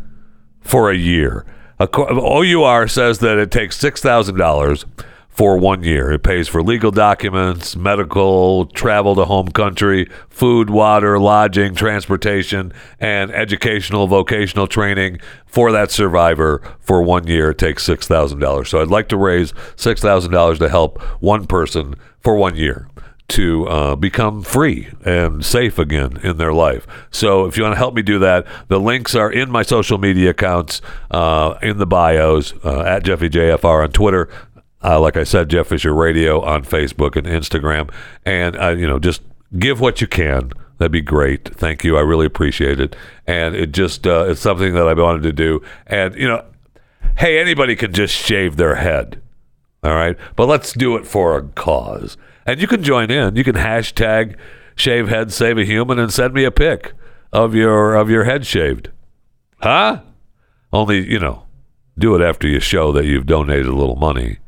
[0.59, 1.45] for a year.
[1.79, 4.85] OUR says that it takes $6,000
[5.31, 6.11] for one year.
[6.11, 13.31] It pays for legal documents, medical, travel to home country, food, water, lodging, transportation, and
[13.31, 17.51] educational, vocational training for that survivor for one year.
[17.51, 18.67] It takes $6,000.
[18.67, 22.87] So I'd like to raise $6,000 to help one person for one year
[23.31, 26.85] to uh, become free and safe again in their life.
[27.11, 29.97] So if you want to help me do that, the links are in my social
[29.97, 34.27] media accounts, uh, in the bios, uh, at JeffyJFR on Twitter.
[34.83, 37.91] Uh, like I said, Jeff Fisher Radio on Facebook and Instagram.
[38.25, 39.21] And, uh, you know, just
[39.57, 40.51] give what you can.
[40.77, 41.53] That'd be great.
[41.55, 41.97] Thank you.
[41.97, 42.95] I really appreciate it.
[43.27, 45.61] And it just, uh, it's something that I wanted to do.
[45.85, 46.43] And, you know,
[47.17, 49.21] hey, anybody can just shave their head.
[49.83, 50.17] All right.
[50.35, 52.17] But let's do it for a cause.
[52.45, 53.35] And you can join in.
[53.35, 54.35] You can hashtag
[54.75, 56.93] shave head save a human and send me a pic
[57.31, 58.89] of your of your head shaved.
[59.59, 60.01] Huh?
[60.73, 61.43] Only, you know,
[61.97, 64.39] do it after you show that you've donated a little money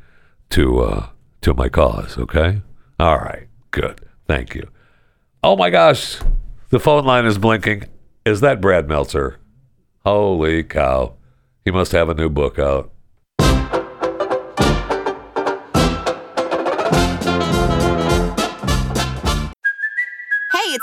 [0.53, 1.07] to uh
[1.41, 2.61] to my cause, okay?
[2.99, 3.47] All right.
[3.71, 4.01] Good.
[4.27, 4.69] Thank you.
[5.43, 6.19] Oh my gosh.
[6.69, 7.85] The phone line is blinking.
[8.23, 9.39] Is that Brad Meltzer?
[10.05, 11.15] Holy cow.
[11.65, 12.92] He must have a new book out.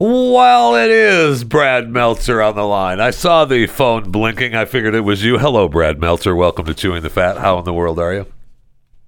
[0.00, 3.00] Well, it is Brad Meltzer on the line.
[3.00, 4.54] I saw the phone blinking.
[4.54, 5.38] I figured it was you.
[5.38, 6.36] Hello, Brad Meltzer.
[6.36, 7.38] Welcome to Chewing the Fat.
[7.38, 8.26] How in the world are you?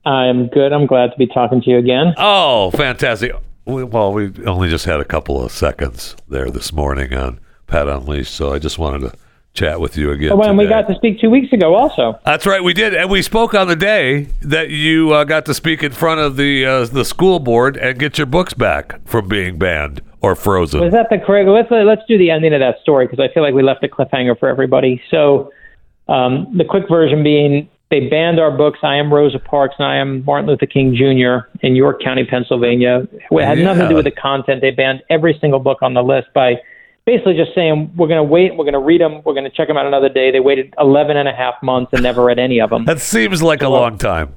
[0.05, 0.73] I'm good.
[0.73, 2.15] I'm glad to be talking to you again.
[2.17, 3.31] Oh, fantastic.
[3.67, 7.87] We, well, we only just had a couple of seconds there this morning on Pat
[7.87, 9.17] Unleashed, so I just wanted to
[9.55, 10.33] chat with you again.
[10.33, 12.19] Oh, when we got to speak two weeks ago, also.
[12.25, 15.55] That's right, we did, and we spoke on the day that you uh, got to
[15.55, 19.29] speak in front of the uh, the school board and get your books back from
[19.29, 20.81] being banned or frozen.
[20.81, 21.49] Was that the correct?
[21.49, 23.89] Let's let's do the ending of that story because I feel like we left a
[23.89, 25.01] cliffhanger for everybody.
[25.11, 25.53] So,
[26.09, 27.69] um, the quick version being.
[27.91, 28.79] They banned our books.
[28.85, 31.49] I am Rosa Parks and I am Martin Luther King Jr.
[31.67, 33.09] in York County, Pennsylvania.
[33.33, 33.65] It had Yeah.
[33.65, 34.61] nothing to do with the content.
[34.61, 36.61] They banned every single book on the list by
[37.05, 39.51] basically just saying we're going to wait, we're going to read them, we're going to
[39.51, 40.31] check them out another day.
[40.31, 42.85] They waited 11 and a half months and never read any of them.
[42.85, 44.35] That seems like a long time.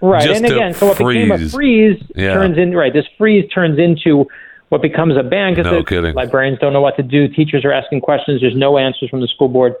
[0.00, 1.54] Right, just and again, so what became a freeze.
[1.54, 2.34] freeze Yeah.
[2.34, 2.92] turns in right.
[2.92, 4.26] This freeze turns into
[4.74, 6.16] what becomes a ban because No kidding.
[6.16, 7.28] librarians don't know what to do.
[7.28, 8.40] Teachers are asking questions.
[8.40, 9.76] There's no answers from the school board.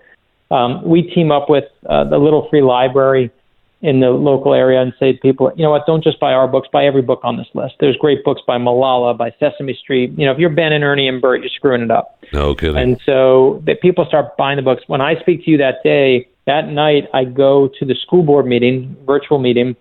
[0.52, 3.28] Um, we team up with uh, the Little Free Library
[3.82, 6.46] in the local area and say to people, you know what, don't just buy our
[6.46, 7.74] books, buy every book on this list.
[7.80, 10.12] There's great books by Malala, by Sesame Street.
[10.16, 12.22] You know, if you're Ben and Ernie and Bert, you're screwing it up.
[12.32, 12.76] No kidding.
[12.76, 14.84] And so that people start buying the books.
[14.86, 18.46] When I speak to you that day, that night, I go to the school board
[18.46, 19.74] meeting, virtual meeting.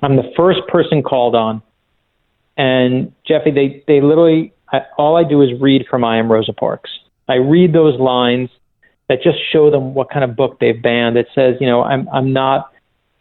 [0.00, 1.60] I'm the first person called on.
[2.58, 6.52] And Jeffy, they, they literally, I, all I do is read from I Am Rosa
[6.52, 6.90] Parks.
[7.28, 8.50] I read those lines
[9.08, 11.16] that just show them what kind of book they've banned.
[11.16, 12.72] It says, you know, I'm, I'm not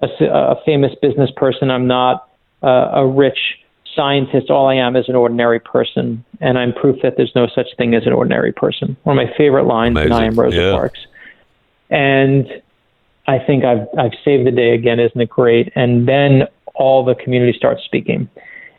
[0.02, 1.72] a famous business person.
[1.72, 2.30] I'm not
[2.62, 3.38] uh, a rich
[3.96, 4.50] scientist.
[4.50, 7.96] All I am is an ordinary person, and I'm proof that there's no such thing
[7.96, 8.96] as an ordinary person.
[9.04, 10.72] One of my favorite lines in I Am Rosa Yeah.
[10.72, 11.00] Parks.
[11.90, 12.46] And
[13.28, 15.00] I think I've I've saved the day again.
[15.00, 15.72] Isn't it great?
[15.76, 16.44] And then
[16.76, 18.30] all the community starts speaking,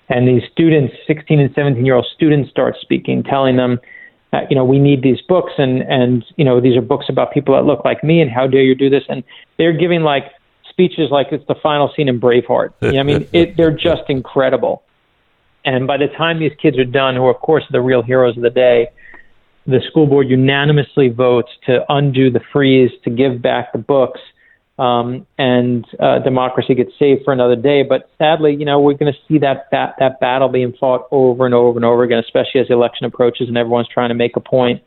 [0.08, 3.78] and these students, 16 and 17 year old students, start speaking, telling them,
[4.32, 7.32] uh, you know, we need these books, and and you know, these are books about
[7.32, 9.04] people that look like me, and how dare you do this?
[9.08, 9.24] And
[9.56, 10.24] they're giving like
[10.68, 12.72] speeches like it's the final scene in Braveheart.
[12.82, 14.82] You know, I mean, it, they're just incredible.
[15.64, 18.36] And by the time these kids are done, who of course are the real heroes
[18.36, 18.88] of the day,
[19.66, 24.20] the school board unanimously votes to undo the freeze, to give back the books,
[24.78, 27.82] um, and uh, democracy gets saved for another day.
[27.82, 31.46] But sadly, you know, we're going to see that, that that battle being fought over
[31.46, 34.36] and over and over again, especially as the election approaches and everyone's trying to make
[34.36, 34.82] a point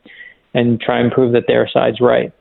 [0.54, 2.32] and try and prove that their side's right.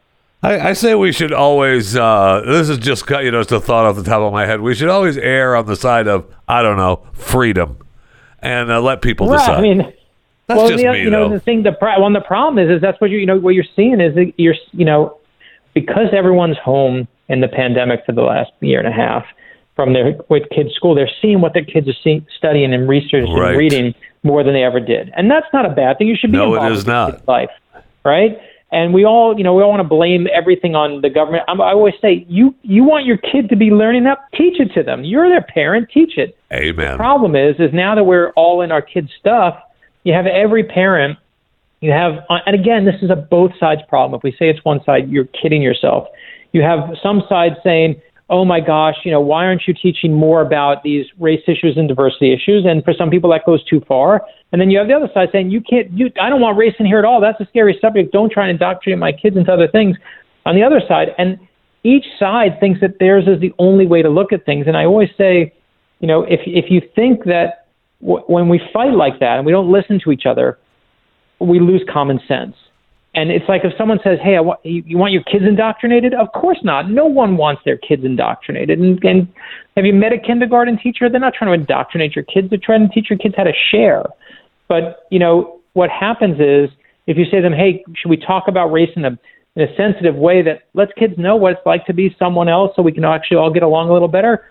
[0.44, 1.96] I, I say we should always.
[1.96, 4.62] Uh, this is just you know, it's a thought off the top of my head.
[4.62, 7.78] We should always err on the side of I don't know freedom,
[8.40, 9.38] and uh, let people right.
[9.38, 9.58] decide.
[9.58, 9.94] I mean,
[10.48, 11.36] That's well, just the, me, you know, though.
[11.36, 13.54] the thing, the pro- well, the problem is, is that's what you, you know, what
[13.56, 15.18] you're seeing is that you're, you know,
[15.74, 19.26] because everyone's home in the pandemic for the last year and a half
[19.76, 23.34] from their with kids' school, they're seeing what their kids are see, studying and researching
[23.34, 23.50] Right.
[23.50, 26.08] and reading more than they ever did, and that's not a bad thing.
[26.08, 27.12] You should be No, it involved is with your not.
[27.13, 27.50] kid's life,
[28.06, 28.38] right?
[28.74, 31.44] And we all, you know, we all want to blame everything on the government.
[31.50, 34.72] I'm, I always say, you you want your kid to be learning that, teach it
[34.76, 35.04] to them.
[35.04, 36.91] You're their parent, teach it Amen.
[36.91, 39.56] The problem is is now that we're all in our kids stuff
[40.04, 41.17] you have every parent
[41.82, 44.84] you have and again this is a both sides problem if we say it's one
[44.84, 46.08] side you're kidding yourself
[46.52, 50.42] you have some side saying oh my gosh you know why aren't you teaching more
[50.42, 52.66] about these race issues and diversity issues?
[52.66, 54.22] And for some people that goes too far.
[54.52, 56.76] And then you have the other side saying you can't you i don't want race
[56.80, 57.22] in here at all.
[57.22, 58.12] That's a scary subject.
[58.12, 59.98] Don't try and indoctrinate my kids into other things.
[60.46, 61.40] On the other side and
[61.84, 64.68] each side thinks that theirs is the only way to look at things.
[64.68, 65.54] And i always say
[66.02, 67.68] you know, if if you think that
[68.02, 70.58] w- when we fight like that and we don't listen to each other,
[71.40, 72.56] we lose common sense.
[73.13, 76.13] And it's like if someone says, "Hey, I want, you, you want your kids indoctrinated?"
[76.13, 76.89] Of course not.
[76.89, 78.80] No one wants their kids indoctrinated.
[78.80, 79.28] And, and
[79.76, 81.10] have you met a kindergarten teacher?
[81.10, 82.50] They're not trying to indoctrinate your kids.
[82.50, 84.06] They're trying to teach your kids how to share.
[84.69, 86.69] But you know what happens is
[87.06, 89.17] if you say to them, "Hey, should we talk about race in a
[89.58, 92.71] in a sensitive way that lets kids know what it's like to be someone else,
[92.78, 94.45] so we can actually all get along a little better?"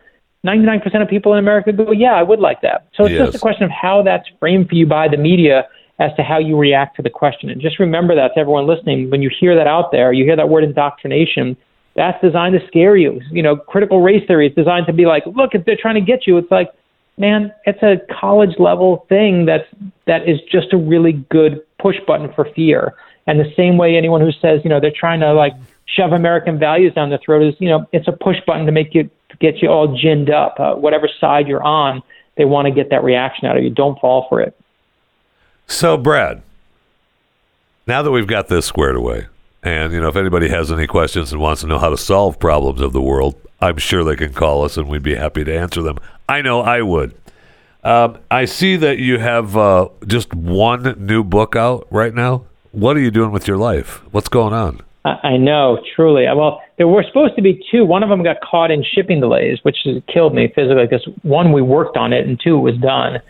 [0.44, 2.86] 99% of people in America go, yeah, I would like that.
[2.94, 3.26] So it's Yes.
[3.26, 5.68] just a question of how that's framed for you by the media
[6.00, 7.50] as to how you react to the question.
[7.50, 10.34] And just remember that to everyone listening, when you hear that out there, you hear
[10.34, 11.56] that word indoctrination,
[11.94, 13.20] that's designed to scare you.
[13.30, 16.00] You know, critical race theory is designed to be like, look, if they're trying to
[16.00, 16.70] get you, it's like,
[17.18, 19.66] man, it's a college level thing that's
[20.06, 22.94] that is just a really good push button for fear.
[23.26, 25.52] And the same way anyone who says, you know, they're trying to like
[25.84, 28.94] shove American values down their throat is, you know, it's a push button to make
[28.94, 30.58] you get you all ginned up.
[30.58, 32.02] Uh, whatever side you're on,
[32.38, 33.68] they want to get that reaction out of you.
[33.68, 34.56] Don't fall for it.
[35.70, 36.42] So, Brad,
[37.86, 39.28] now that we've got this squared away,
[39.62, 42.40] and you know, if anybody has any questions and wants to know how to solve
[42.40, 45.56] problems of the world, I'm sure they can call us, and we'd be happy to
[45.56, 45.98] answer them.
[46.28, 47.14] I know I would.
[47.84, 52.46] Um, I see that you have uh, just one new book out right now.
[52.72, 54.02] What are you doing with your life?
[54.10, 54.80] What's going on?
[55.04, 56.26] I know, truly.
[56.26, 57.84] Uh, Well, there were supposed to be two.
[57.86, 59.76] One of them got caught in shipping delays, which
[60.12, 63.20] killed me physically because one, we worked on it, and two, it was done.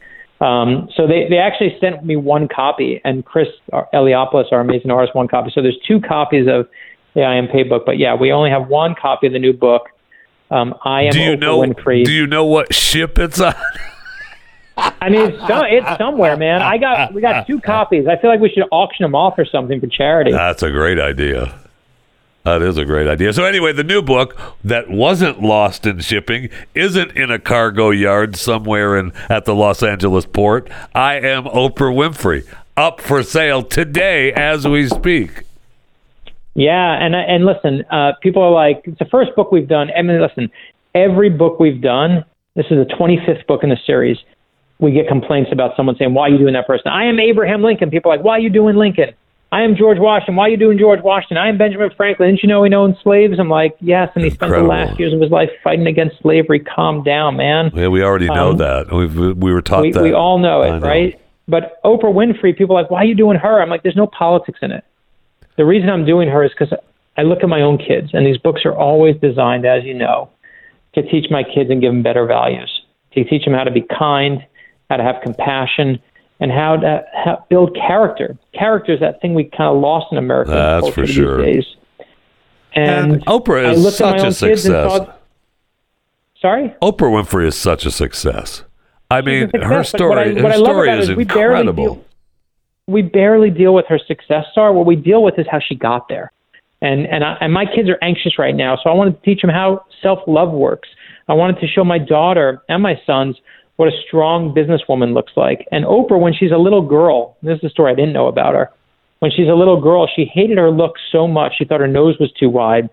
[0.40, 5.14] Um, so they, they actually sent me one copy, and Chris Eliopoulos, our amazing artist,
[5.14, 5.50] one copy.
[5.55, 6.66] So there's two copies of
[7.14, 9.53] the I Am Pei book, but yeah, we only have one copy of the new
[9.53, 9.88] book.
[10.50, 11.59] Um, I am do you Oprah know?
[11.61, 12.05] Winfrey.
[12.05, 13.55] Do you know what ship it's on?
[14.76, 16.62] I mean, it's, so, it's somewhere, man.
[16.62, 18.07] I got we got two copies.
[18.07, 20.33] I feel like we should auction them off or something for charity.
[20.33, 21.55] That's a great idea.
[22.44, 23.33] That is a great idea.
[23.35, 28.35] So anyway, the new book that wasn't lost in shipping isn't in a cargo yard
[28.37, 30.70] somewhere in at the Los Angeles port.
[30.94, 32.46] I am Oprah Winfrey,
[32.79, 35.42] up for sale today as we speak.
[36.55, 39.90] Yeah, and and listen, uh, people are like, it's the first book we've done.
[39.96, 40.50] I mean, listen,
[40.94, 42.24] every book we've done.
[42.57, 44.18] This is the 25th book in the series.
[44.79, 47.62] We get complaints about someone saying, "Why are you doing that person?" I am Abraham
[47.62, 47.90] Lincoln.
[47.90, 49.11] People are like, "Why are you doing Lincoln?"
[49.53, 50.37] I am George Washington.
[50.37, 51.37] Why are you doing George Washington?
[51.37, 52.29] I am Benjamin Franklin.
[52.31, 53.35] Didn't you know he owned slaves?
[53.41, 56.61] I'm like, yes, and he spent the last years of his life fighting against slavery.
[56.61, 57.73] Calm down, man.
[57.75, 58.93] Yeah, we already know Um, that.
[58.93, 60.03] We've, we were taught we, that.
[60.03, 61.21] we all know it, I right?
[61.49, 63.61] But Oprah Winfrey, people are like, why are you doing her?
[63.61, 64.85] I'm like, there's no politics in it.
[65.57, 66.73] The reason I'm doing her is because
[67.19, 70.31] I look at my own kids, and these books are always designed, as you know,
[70.95, 72.71] to teach my kids and give them better values,
[73.15, 74.47] to teach them how to be kind,
[74.89, 76.01] how to have compassion,
[76.40, 78.36] and how to how, build character.
[78.55, 81.43] Character is that thing we kind of lost in American That's culture for these sure.
[81.45, 81.64] days.
[82.74, 84.99] And, And Oprah is looked at my such a own kids and success.
[84.99, 85.20] thought,
[86.41, 86.74] sorry.
[86.82, 88.64] Oprah Winfrey is such a success.
[89.11, 91.09] I mean, success, her story, what I- her what I love story about it is
[91.11, 91.84] is we barely incredible.
[91.95, 92.05] deal-
[92.86, 94.72] we barely deal with her success star.
[94.72, 96.32] What we deal with is how she got there.
[96.82, 99.43] And and I, and my kids are anxious right now, so I wanted to teach
[99.43, 100.88] them how self love works.
[101.28, 103.36] I wanted to show my daughter and my sons
[103.81, 105.66] what a strong businesswoman looks like.
[105.72, 108.53] And Oprah, when she's a little girl, this is a story I didn't know about
[108.53, 108.68] her.
[109.20, 111.55] When she's a little girl, she hated her look so much.
[111.57, 112.91] She thought her nose was too wide.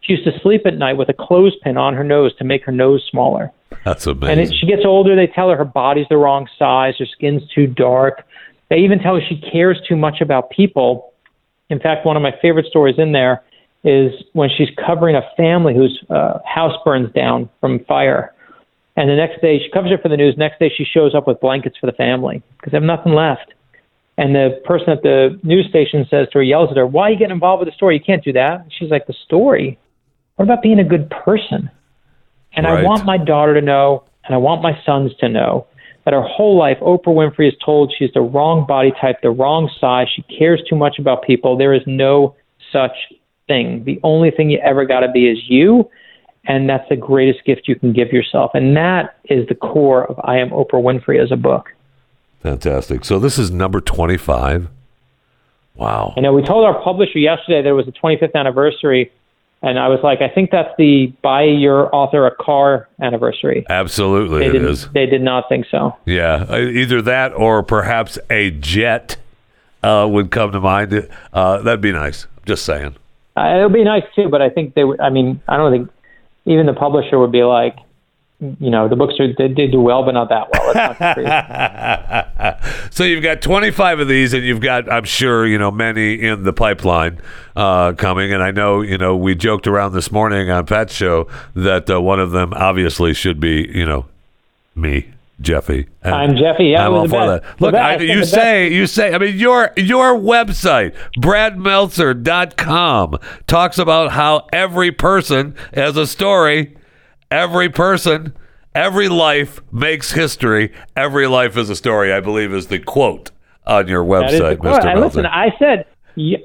[0.00, 2.70] She used to sleep at night with a clothespin on her nose to make her
[2.70, 3.50] nose smaller.
[3.84, 4.44] That's And amazing.
[4.44, 7.66] as she gets older, they tell her her body's the wrong size, her skin's too
[7.66, 8.24] dark.
[8.70, 11.14] They even tell her she cares too much about people.
[11.68, 13.42] In fact, one of my favorite stories in there
[13.82, 18.32] is when she's covering a family whose uh, house burns down from fire.
[18.98, 20.34] And the next day, she covers it for the news.
[20.36, 23.54] Next day, she shows up with blankets for the family because they have nothing left.
[24.16, 27.10] And the person at the news station says to her, yells at her, Why are
[27.12, 27.94] you getting involved with the story?
[27.94, 28.66] You can't do that.
[28.76, 29.78] She's like, The story?
[30.34, 31.70] What about being a good person?
[32.54, 32.80] And Right.
[32.80, 35.68] I want my daughter to know, and I want my sons to know,
[36.04, 39.70] that her whole life, Oprah Winfrey is told she's the wrong body type, the wrong
[39.80, 40.08] size.
[40.12, 41.56] She cares too much about people.
[41.56, 42.34] There is no
[42.72, 42.96] such
[43.46, 43.84] thing.
[43.84, 45.88] The only thing you ever got to be is you.
[46.48, 48.52] And that's the greatest gift you can give yourself.
[48.54, 51.68] And that is the core of I Am Oprah Winfrey as a book.
[52.42, 53.04] Fantastic.
[53.04, 54.68] So this is number 25.
[55.74, 56.14] Wow.
[56.16, 59.12] I know we told our publisher yesterday that it was the 25th anniversary.
[59.60, 63.66] And I was like, I think that's the buy your author a car anniversary.
[63.68, 65.96] Absolutely, They it didn't, they did not think so.
[66.06, 69.16] Yeah, uh, either that or perhaps a jet
[69.82, 71.08] uh, would come to mind.
[71.32, 72.28] Uh, that'd be nice.
[72.46, 72.94] Just saying.
[73.36, 75.00] Uh, it would be nice too, but I think they would.
[75.00, 75.90] I mean, I don't think
[76.48, 77.76] even the publisher would be like,
[78.40, 80.72] you know, the books are they, they do well, but not that well.
[80.72, 80.96] Not
[82.94, 86.44] so you've got 25 of these, and you've got, I'm sure, you know, many in
[86.44, 87.20] the pipeline
[87.56, 88.32] uh, coming.
[88.32, 92.00] And I know, you know, we joked around this morning on Pat's show that uh,
[92.00, 94.06] one of them obviously should be, you know,
[94.76, 95.08] me.
[95.40, 96.66] Jeffy, And I'm Jeffy.
[96.66, 97.60] Yeah, I'm all for the that.
[97.60, 98.32] Look, I, you best.
[98.32, 99.14] say, you say.
[99.14, 106.76] I mean, your your website, BradMeltzer.com, talks about how every person has a story.
[107.30, 108.34] Every person,
[108.74, 110.72] every life makes history.
[110.96, 112.12] Every life is a story.
[112.12, 113.30] I believe is the quote
[113.66, 114.56] on your That is the website.
[114.58, 114.90] Mr.
[114.90, 115.20] And Meltzer.
[115.20, 115.84] listen, I said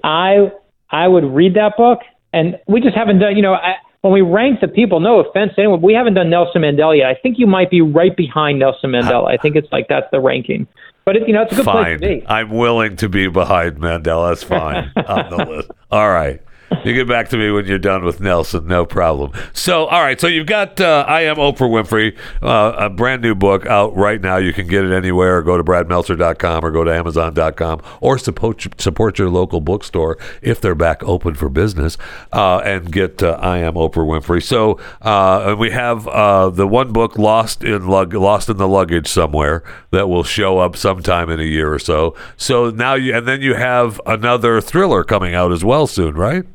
[0.04, 0.52] I
[0.89, 2.00] I would read that book,
[2.32, 3.36] and we just haven't done.
[3.36, 6.30] You know, I, when we rank the people, no offense to anyone, we haven't done
[6.30, 7.08] Nelson Mandela yet.
[7.08, 9.30] I think you might be right behind Nelson Mandela.
[9.30, 10.68] I think it's like that's the ranking.
[11.06, 11.99] But it, you know, it's a good place fine.
[12.01, 12.28] to be.
[12.28, 14.32] I'm willing to be behind Mandela.
[14.32, 15.72] That's fine on the list.
[15.89, 16.41] All right.
[16.84, 19.32] You get back to me when you're done with Nelson, no problem.
[19.54, 20.20] So, all right.
[20.20, 24.20] So you've got uh, I Am Oprah Winfrey, uh, a brand new book out right
[24.20, 24.38] now.
[24.38, 25.42] You can get it anywhere.
[25.42, 30.76] Go to bradmeltzer.com or go to amazon.com or support support your local bookstore if they're
[30.76, 31.98] back open for business
[32.32, 34.44] uh, and get uh, I Am Oprah Winfrey.
[34.44, 38.68] So, uh, and we have uh, the one book lost in lug- lost in the
[38.68, 42.16] luggage somewhere that will show up sometime in a year or so.
[42.36, 46.46] So now you and then you have another thriller coming out as well soon, right?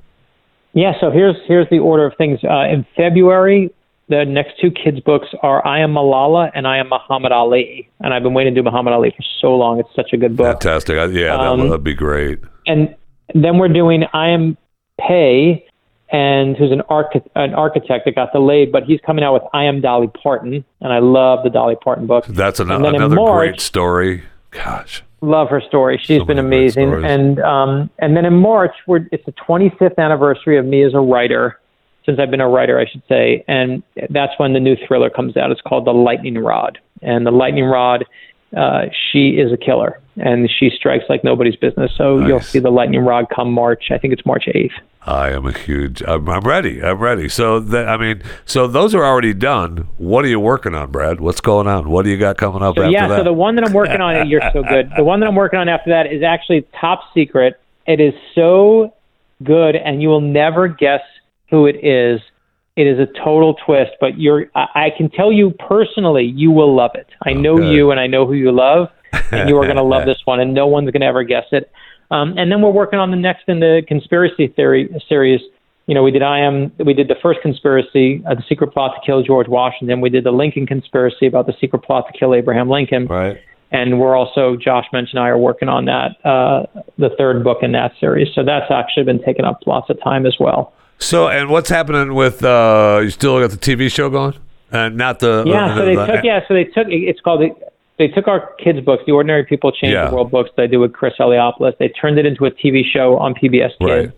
[0.79, 2.39] Yeah, so here's here's the order of things.
[2.45, 3.71] Uh, in February,
[4.09, 7.89] the next two kids' books are I Am Malala and I Am Muhammad Ali.
[8.01, 9.81] And I've been waiting to do Muhammad Ali for so long.
[9.81, 10.47] It's such a good book.
[10.63, 10.95] Fantastic.
[10.97, 12.39] Yeah, that Um, would be great.
[12.67, 12.95] And
[13.35, 14.57] then we're doing I Am
[15.01, 15.65] Pei,
[16.11, 19.65] and who's an, archi- an architect that got delayed, but he's coming out with I
[19.65, 20.65] Am Dolly Parton.
[20.81, 22.25] And I love the Dolly Parton book.
[22.29, 24.23] That's an- and then in another March- great story.
[24.53, 25.03] Gosh.
[25.21, 25.99] Love her story.
[26.03, 27.05] She's So been amazing.
[27.05, 31.01] And um, and then in March, we're, it's the 25th anniversary of me as a
[31.01, 31.59] writer.
[32.07, 35.37] Since I've been a writer, I should say, and that's when the new thriller comes
[35.37, 35.51] out.
[35.51, 38.07] It's called The Lightning Rod, and the Lightning Rod,
[38.57, 41.93] uh, she is a killer, and she strikes like nobody's business.
[41.97, 43.91] So you'll see the Lightning Rod come March.
[43.91, 44.73] I think it's March 8th.
[45.09, 46.03] I am a huge.
[46.03, 46.83] I'm, I'm ready.
[46.83, 47.29] I'm ready.
[47.29, 49.89] So that I mean, so those are already done.
[49.97, 51.21] What are you working on, Brad?
[51.21, 51.89] What's going on?
[51.89, 53.19] What do you got coming up So yeah, that?
[53.19, 54.91] so the one that I'm working on, you're so good.
[54.97, 57.59] The one that I'm working on after that is actually top secret.
[57.87, 58.95] It is so
[59.43, 61.01] good, and you will never guess
[61.49, 62.21] who it is.
[62.77, 64.51] It is a total twist, but you're.
[64.55, 67.07] I, I can tell you personally, you will love it.
[67.25, 68.89] I know you, and I know who you love,
[69.33, 71.45] and you are going to love this one, and no one's going to ever guess
[71.53, 71.71] it.
[72.11, 75.41] Um, and then we're working on the next in the conspiracy theory series.
[75.87, 78.93] You know, we did I am we did the first conspiracy, uh, the secret plot
[78.95, 80.01] to kill George Washington.
[80.01, 83.07] We did the Lincoln conspiracy about the secret plot to kill Abraham Lincoln.
[83.07, 83.39] right.
[83.71, 86.65] And we're also Josh mentioned I are working on that uh,
[86.97, 88.29] the third book in that series.
[88.35, 90.73] So that's actually been taking up lots of time as well.
[90.99, 92.43] So and what's happening with?
[92.43, 94.35] uh You still got the TV show going,
[94.73, 97.43] and not the Yeah, so they the- took yeah, so they took it's called
[97.99, 100.09] they took our kids' books, the Ordinary People Change Yeah.
[100.09, 101.77] the World books that I do with Chris Eliopoulos.
[101.79, 103.81] They turned it into a TV show on PBS Kids.
[103.81, 104.11] Right.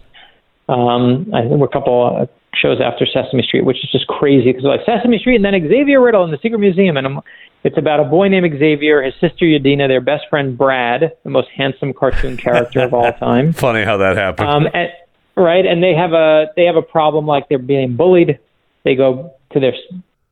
[0.69, 4.53] Um, I think we're a couple uh, shows after Sesame Street, which is just crazy
[4.53, 7.21] because like Sesame Street and then Xavier Riddle in the Secret Museum, and I'm,
[7.65, 11.49] it's about a boy named Xavier, his sister Yadina, their best friend Brad, the most
[11.55, 13.53] handsome cartoon character of all time.
[13.53, 14.49] Funny how that happened.
[14.49, 14.91] Um, and,
[15.37, 18.39] right, and they have a they have a problem like they're being bullied.
[18.85, 19.75] They go to their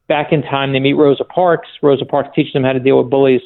[0.09, 0.73] back in time.
[0.73, 1.69] They meet Rosa Parks.
[1.83, 3.43] Rosa Parks teaches them how to deal with bullies.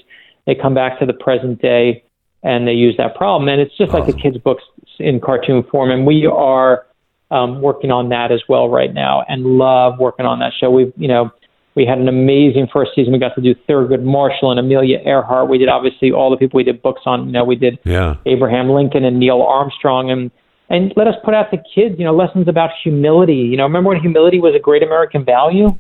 [0.47, 2.05] They come back to the present day
[2.43, 3.49] and they use that problem.
[3.49, 4.65] And it's just like the kids' books
[4.99, 5.91] in cartoon form.
[5.91, 6.87] And we are
[7.33, 10.71] um, working on that as well right now, and love working on that show.
[10.71, 11.31] We've you know
[11.75, 13.13] we had an amazing first season.
[13.13, 15.49] We got to do Thurgood Marshall and Amelia Earhart.
[15.49, 17.27] We did obviously all the people we did books on.
[17.27, 18.17] You know, we did Yeah.
[18.27, 20.31] Abraham Lincoln and Neil Armstrong and
[20.69, 23.35] and let us put out to kids, you know, lessons about humility.
[23.35, 25.77] You know, remember when humility was a great American value?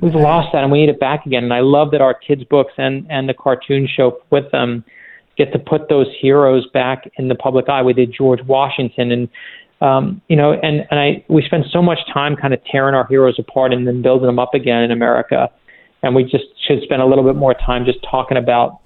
[0.00, 1.44] We've lost that and we need it back again.
[1.44, 4.84] And I love that our kids' books and, and the cartoon show with them
[5.36, 7.82] get to put those heroes back in the public eye.
[7.82, 9.28] We did George Washington and
[9.80, 13.06] um, you know, and, and I we spend so much time kind of tearing our
[13.06, 15.50] heroes apart and then building them up again in America.
[16.02, 18.80] And we just should spend a little bit more time just talking about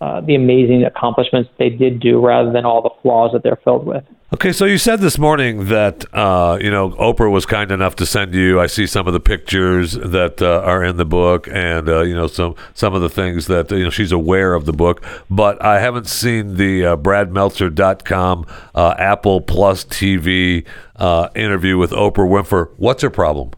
[0.00, 3.86] uh, the amazing accomplishments they did do rather than all the flaws that they're filled
[3.86, 4.04] with.
[4.34, 8.06] Okay, so you said this morning that uh, you know Oprah was kind enough to
[8.06, 8.58] send you.
[8.58, 12.14] I see some of the pictures that uh, are in the book, and uh, you
[12.14, 15.04] know some some of the things that you know she's aware of the book.
[15.28, 20.64] But I haven't seen the uh, BradMeltzer.com uh, Apple Plus TV
[20.96, 22.70] uh, interview with Oprah Winfrey.
[22.78, 23.50] What's her problem?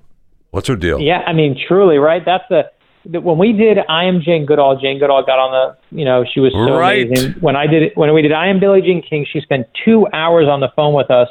[0.51, 1.01] What's her deal?
[1.01, 2.25] Yeah, I mean, truly, right?
[2.25, 2.74] That's the the-
[3.05, 4.79] when we did I am Jane Goodall.
[4.81, 7.07] Jane Goodall got on the, you know, she was so Right.
[7.07, 7.33] amazing.
[7.41, 10.07] When I did it, when we did I am Billie Jean King, she spent two
[10.13, 11.29] hours on the phone with us.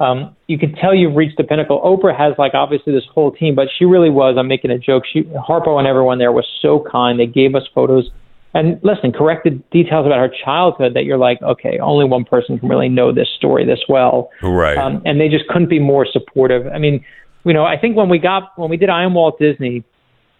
[0.00, 1.80] Um, you could tell you've reached the pinnacle.
[1.80, 4.36] Oprah has like obviously this whole team, but she really was.
[4.38, 5.04] I'm making a joke.
[5.12, 7.18] She Harpo and everyone there was so kind.
[7.18, 8.08] They gave us photos
[8.54, 12.68] and listen, corrected details about her childhood that you're like, okay, only one person can
[12.68, 14.30] really know this story this well.
[14.42, 14.76] Right.
[14.76, 16.66] Um, and they just couldn't be more supportive.
[16.68, 17.04] I mean,
[17.44, 19.84] you know, I think when we got when we did I am Walt Disney,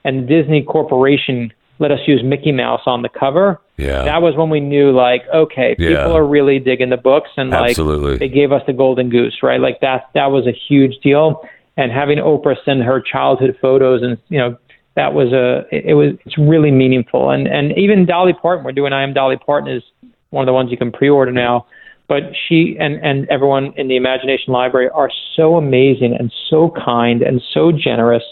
[0.04, 3.60] and Disney Corporation let us use Mickey Mouse on the cover.
[3.76, 4.02] Yeah.
[4.02, 6.12] That was when we knew, like, okay, people Yeah.
[6.12, 8.16] are really digging the books, and like Absolutely.
[8.16, 9.60] they gave us the Golden Goose, right?
[9.60, 11.46] Like that that was a huge deal.
[11.76, 14.56] And having Oprah send her childhood photos, and you know,
[14.96, 17.30] that was a it, it was it's really meaningful.
[17.30, 19.84] And and even Dolly Parton, we're doing I am Dolly Parton is
[20.30, 21.66] one of the ones you can pre-order now.
[22.08, 27.22] But she and and everyone in the Imagination Library are so amazing and so kind
[27.22, 28.24] and so generous.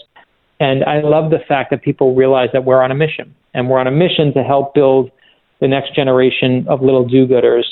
[0.59, 3.79] And I love the fact that people realize that we're on a mission, and we're
[3.79, 5.11] on a mission to help build
[5.59, 7.63] the next generation of little do-gooders,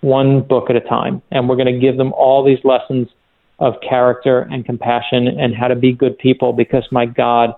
[0.00, 1.22] one book at a time.
[1.30, 3.08] And we're going to give them all these lessons
[3.58, 6.52] of character and compassion and how to be good people.
[6.52, 7.54] Because my God,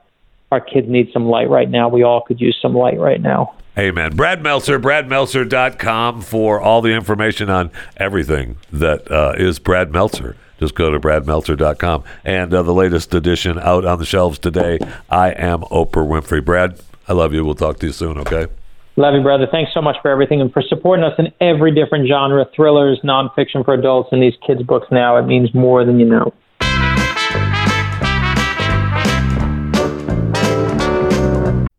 [0.50, 1.88] our kids need some light right now.
[1.88, 3.54] We all could use some light right now.
[3.78, 4.14] Amen.
[4.14, 10.36] Brad Meltzer, bradmeltzer.com for all the information on everything that uh, is Brad Meltzer.
[10.62, 12.04] Just go to bradmeltzer.com.
[12.24, 14.78] And uh, the latest edition out on the shelves today,
[15.10, 16.44] I Am Oprah Winfrey.
[16.44, 17.44] Brad, I love you.
[17.44, 18.46] We'll talk to you soon, okay?
[18.94, 19.48] Love you, brother.
[19.50, 23.64] Thanks so much for everything and for supporting us in every different genre thrillers, nonfiction
[23.64, 25.16] for adults, and these kids' books now.
[25.16, 26.32] It means more than you know.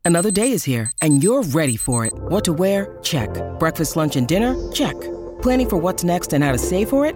[0.04, 2.12] Another day is here, and you're ready for it.
[2.14, 2.98] What to wear?
[3.02, 3.30] Check.
[3.60, 4.54] Breakfast, lunch, and dinner?
[4.74, 5.00] Check.
[5.42, 7.16] Planning for what's next and how to save for it?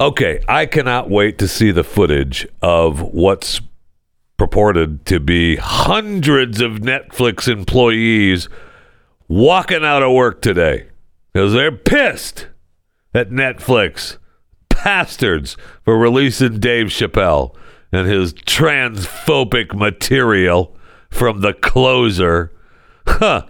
[0.00, 3.60] Okay, I cannot wait to see the footage of what's
[4.38, 8.48] purported to be hundreds of Netflix employees
[9.28, 10.88] walking out of work today
[11.34, 12.46] because they're pissed
[13.12, 14.16] at Netflix
[14.70, 17.54] bastards for releasing Dave Chappelle
[17.92, 20.74] and his transphobic material
[21.10, 22.50] from the closer.
[23.06, 23.44] Huh.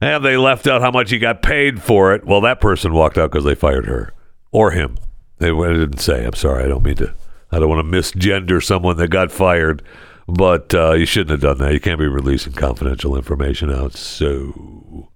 [0.00, 2.24] And they left out how much he got paid for it.
[2.24, 4.14] Well, that person walked out because they fired her
[4.52, 4.96] or him.
[5.42, 6.24] They I didn't say.
[6.24, 6.62] I'm sorry.
[6.62, 7.12] I don't mean to.
[7.50, 9.82] I don't want to misgender someone that got fired,
[10.28, 11.72] but uh, you shouldn't have done that.
[11.72, 13.92] You can't be releasing confidential information out.
[13.94, 15.10] So,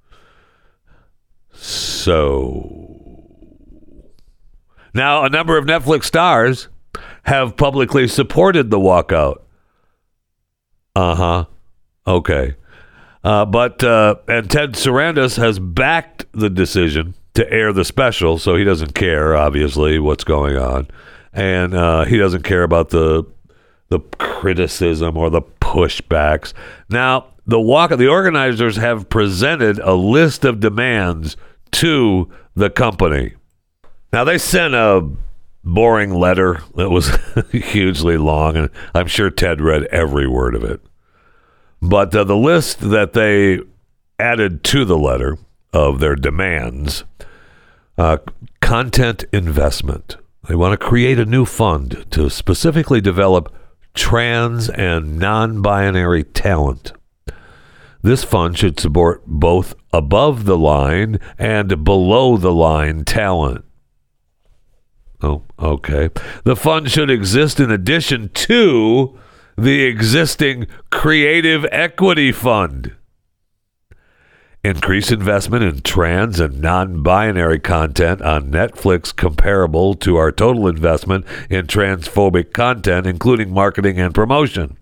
[1.52, 3.22] so
[4.92, 6.66] now a number of Netflix stars
[7.22, 9.42] have publicly supported the walkout.
[10.96, 11.44] Uh huh.
[12.04, 12.56] Okay.
[13.22, 18.56] Uh, but uh, and Ted Sarandos has backed the decision to air the special, so
[18.56, 20.88] he doesn't care, obviously, what's going on,
[21.32, 23.24] and uh, he doesn't care about the
[23.88, 26.52] the criticism or the pushbacks.
[26.90, 31.36] Now, the walk the organizers have presented a list of demands
[31.72, 33.34] to the company.
[34.12, 35.08] Now they sent a
[35.62, 37.16] boring letter that was
[37.52, 40.80] hugely long, and I'm sure Ted read every word of it.
[41.82, 43.60] But uh, the list that they
[44.18, 45.38] added to the letter
[45.72, 47.04] of their demands
[47.98, 48.18] uh,
[48.60, 50.16] content investment.
[50.48, 53.52] They want to create a new fund to specifically develop
[53.94, 56.92] trans and non binary talent.
[58.02, 63.64] This fund should support both above the line and below the line talent.
[65.22, 66.10] Oh, okay.
[66.44, 69.18] The fund should exist in addition to
[69.56, 72.94] the existing Creative Equity Fund.
[74.66, 81.24] Increase investment in trans and non binary content on Netflix comparable to our total investment
[81.48, 84.76] in transphobic content, including marketing and promotion.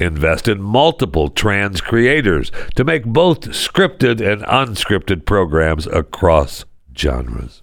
[0.00, 6.64] Invest in multiple trans creators to make both scripted and unscripted programs across
[6.96, 7.62] genres.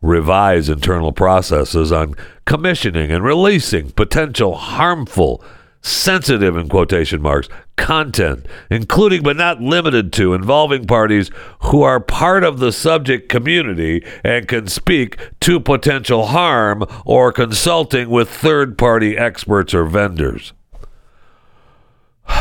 [0.00, 2.14] Revise internal processes on
[2.46, 5.44] commissioning and releasing potential harmful
[5.88, 11.30] sensitive in quotation marks content, including but not limited to involving parties
[11.62, 18.10] who are part of the subject community and can speak to potential harm or consulting
[18.10, 20.52] with third party experts or vendors.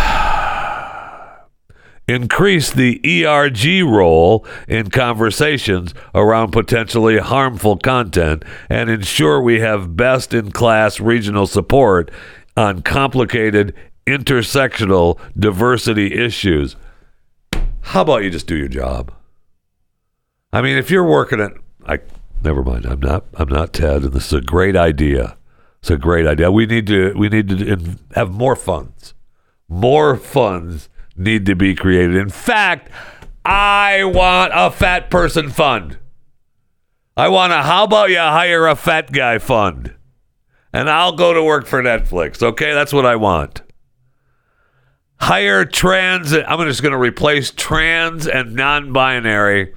[2.07, 10.33] Increase the ERG role in conversations around potentially harmful content and ensure we have best
[10.33, 12.09] in class regional support
[12.57, 13.73] on complicated
[14.05, 16.75] intersectional diversity issues.
[17.81, 19.13] How about you just do your job?
[20.51, 21.51] I mean, if you're working at,
[21.85, 21.99] I
[22.43, 22.85] never mind.
[22.85, 23.25] I'm not.
[23.35, 25.37] I'm not Ted, and this is a great idea.
[25.79, 26.51] It's a great idea.
[26.51, 27.13] We need to.
[27.15, 29.13] We need to have more funds.
[29.69, 32.15] More funds need to be created.
[32.15, 32.89] In fact,
[33.45, 35.97] I want a fat person fund.
[37.15, 37.63] I want a.
[37.63, 39.93] How about you hire a fat guy fund?
[40.77, 42.43] And I'll go to work for Netflix.
[42.43, 43.63] Okay, that's what I want.
[45.19, 46.31] Hire trans.
[46.33, 49.73] I'm just going to replace trans and non-binary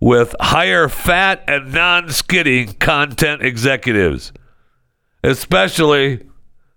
[0.00, 4.30] with hire fat and non-skidding content executives,
[5.22, 6.26] especially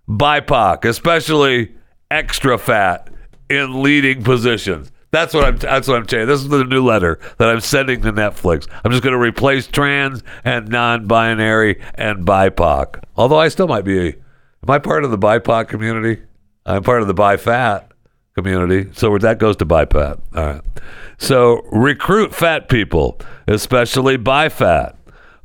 [0.08, 1.76] BIPOC, especially
[2.10, 3.10] extra fat
[3.50, 4.90] in leading positions.
[5.12, 5.58] That's what I'm.
[5.58, 6.28] That's what I'm saying.
[6.28, 8.68] This is the new letter that I'm sending to Netflix.
[8.84, 13.04] I'm just going to replace trans and non-binary and BIPOC.
[13.16, 14.10] Although I still might be.
[14.10, 16.24] Am I part of the BIPOC community?
[16.66, 17.86] I'm part of the BIFAT
[18.36, 18.90] community.
[18.94, 20.20] So that goes to BIPAT.
[20.36, 20.62] All right.
[21.18, 24.96] So recruit fat people, especially BIFAT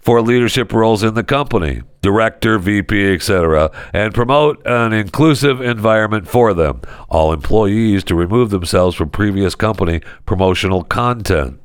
[0.02, 6.52] for leadership roles in the company, director, VP, etc., and promote an inclusive environment for
[6.52, 6.82] them.
[7.08, 11.60] All employees to remove themselves from previous company promotional content.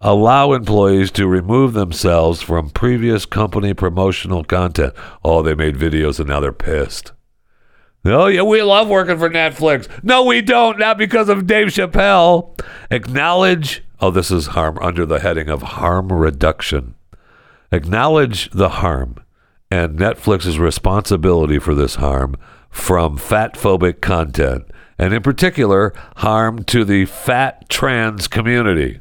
[0.00, 4.94] Allow employees to remove themselves from previous company promotional content.
[5.24, 7.12] Oh, they made videos and now they're pissed.
[8.04, 9.88] Oh, yeah, we love working for Netflix.
[10.02, 10.78] No, we don't.
[10.78, 12.60] Not because of Dave Chappelle.
[12.90, 16.94] Acknowledge Oh, this is harm under the heading of harm reduction.
[17.70, 19.16] Acknowledge the harm
[19.70, 22.36] and Netflix's responsibility for this harm
[22.70, 24.64] from fat phobic content,
[24.98, 29.00] and in particular, harm to the fat trans community.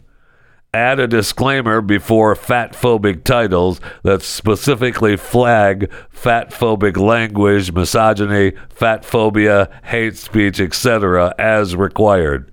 [0.76, 9.04] Add a disclaimer before fat phobic titles that specifically flag fat phobic language, misogyny, fat
[9.04, 12.52] phobia, hate speech, etc., as required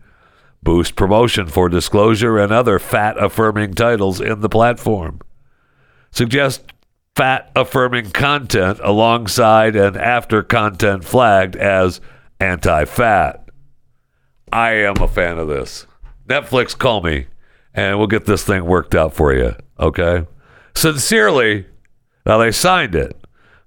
[0.63, 5.21] boost promotion for disclosure and other fat affirming titles in the platform.
[6.11, 6.73] Suggest
[7.15, 12.01] fat affirming content alongside and after content flagged as
[12.39, 13.49] anti fat.
[14.53, 15.87] I am a fan of this.
[16.27, 17.27] Netflix, call me
[17.75, 19.55] and we'll get this thing worked out for you.
[19.79, 20.27] Okay?
[20.75, 21.67] Sincerely,
[22.27, 23.17] now they signed it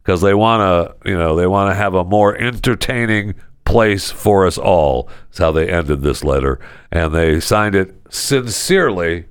[0.01, 0.61] because they want
[1.03, 3.35] to, you know, they want to have a more entertaining
[3.73, 5.09] place for us all.
[5.29, 6.59] That's how they ended this letter.
[6.91, 9.25] And they signed it sincerely.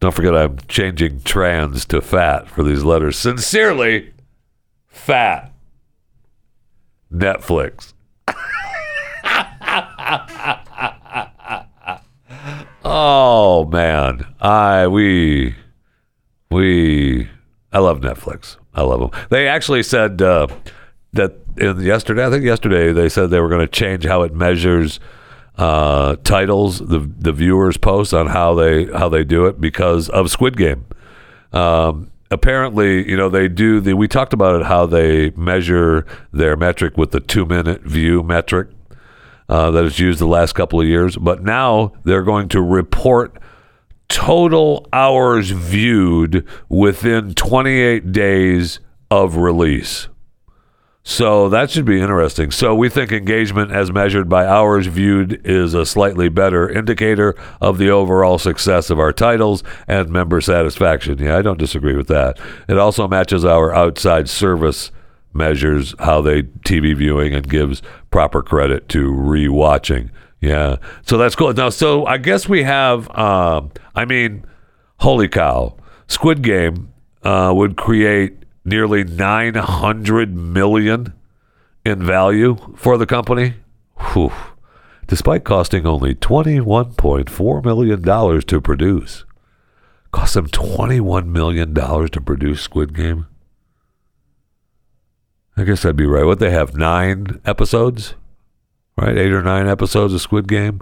[0.00, 3.18] Don't forget, I'm changing trans to fat for these letters.
[3.18, 4.12] Sincerely,
[4.86, 5.50] fat.
[7.10, 7.94] Netflix.
[12.84, 15.54] oh man, I we
[16.50, 17.30] we
[17.72, 18.58] I love Netflix.
[18.74, 19.10] I love them.
[19.30, 20.48] They actually said uh,
[21.16, 25.00] that yesterday, I think yesterday they said they were going to change how it measures
[25.56, 30.30] uh, titles, the the viewers post on how they how they do it because of
[30.30, 30.84] Squid Game.
[31.52, 33.94] Um, apparently, you know, they do the.
[33.94, 38.68] We talked about it how they measure their metric with the two minute view metric
[39.48, 43.38] uh, that is used the last couple of years, but now they're going to report
[44.08, 50.08] total hours viewed within 28 days of release.
[51.08, 52.50] So that should be interesting.
[52.50, 57.78] So we think engagement as measured by hours viewed is a slightly better indicator of
[57.78, 61.18] the overall success of our titles and member satisfaction.
[61.18, 62.40] Yeah, I don't disagree with that.
[62.68, 64.90] It also matches our outside service
[65.32, 70.10] measures how they TV viewing and gives proper credit to rewatching.
[70.40, 70.78] Yeah.
[71.02, 71.52] So that's cool.
[71.54, 74.44] Now, so I guess we have, um, I mean,
[74.98, 75.76] holy cow.
[76.08, 76.92] Squid Game
[77.22, 81.14] uh, would create nearly 900 million
[81.84, 83.54] in value for the company.
[84.12, 84.32] Whew.
[85.06, 89.24] Despite costing only 21.4 million dollars to produce.
[90.10, 93.26] Cost them 21 million dollars to produce Squid Game.
[95.56, 96.24] I guess that'd be right.
[96.24, 98.14] What they have 9 episodes?
[98.98, 99.16] Right?
[99.16, 100.80] 8 or 9 episodes of Squid Game.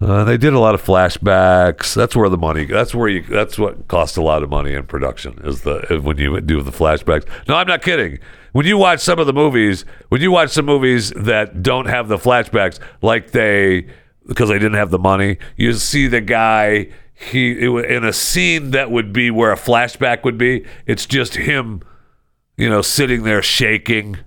[0.00, 1.94] Uh, they did a lot of flashbacks.
[1.94, 2.64] That's where the money.
[2.64, 3.22] That's where you.
[3.22, 5.40] That's what costs a lot of money in production.
[5.44, 7.26] Is the when you do the flashbacks.
[7.48, 8.18] No, I'm not kidding.
[8.52, 12.08] When you watch some of the movies, when you watch some movies that don't have
[12.08, 13.86] the flashbacks, like they
[14.26, 16.88] because they didn't have the money, you see the guy.
[17.14, 20.66] He it, in a scene that would be where a flashback would be.
[20.86, 21.82] It's just him,
[22.56, 24.18] you know, sitting there shaking,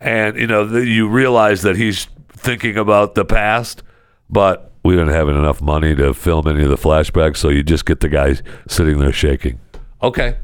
[0.00, 3.82] and you know the, you realize that he's thinking about the past,
[4.30, 7.84] but we didn't have enough money to film any of the flashbacks, so you just
[7.84, 8.36] get the guy
[8.68, 9.58] sitting there shaking.
[10.02, 10.36] Okay,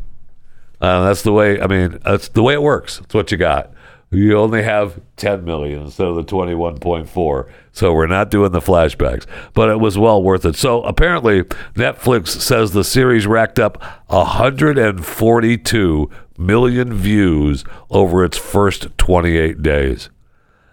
[0.80, 1.60] uh, that's the way.
[1.60, 2.98] I mean, that's the way it works.
[2.98, 3.72] That's what you got.
[4.10, 7.50] You only have 10 million instead of the 21.4.
[7.72, 9.24] So we're not doing the flashbacks,
[9.54, 10.54] but it was well worth it.
[10.54, 19.62] So apparently, Netflix says the series racked up 142 million views over its first 28
[19.62, 20.10] days.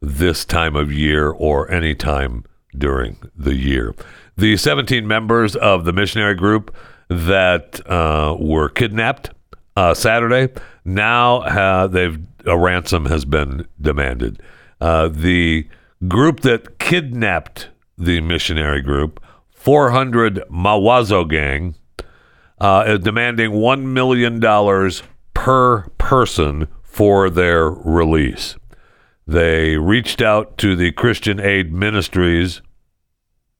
[0.00, 2.44] this time of year or any time
[2.76, 3.94] during the year.
[4.36, 6.74] The 17 members of the missionary group
[7.08, 9.30] that uh, were kidnapped
[9.76, 10.48] uh, Saturday
[10.84, 14.40] now uh, they've a ransom has been demanded.
[14.80, 15.68] Uh, the
[16.08, 21.74] group that kidnapped the missionary group 400 Mawozo gang
[22.60, 24.40] uh, is demanding $1 million
[25.34, 28.56] per person for their release.
[29.26, 32.62] They reached out to the Christian Aid Ministries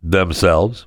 [0.03, 0.87] themselves.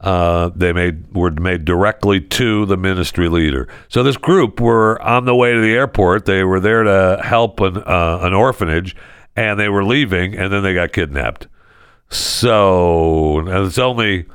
[0.00, 3.66] Uh, they made were made directly to the ministry leader.
[3.88, 6.24] So this group were on the way to the airport.
[6.24, 8.94] They were there to help an uh, an orphanage,
[9.34, 11.48] and they were leaving, and then they got kidnapped.
[12.10, 14.26] So it's only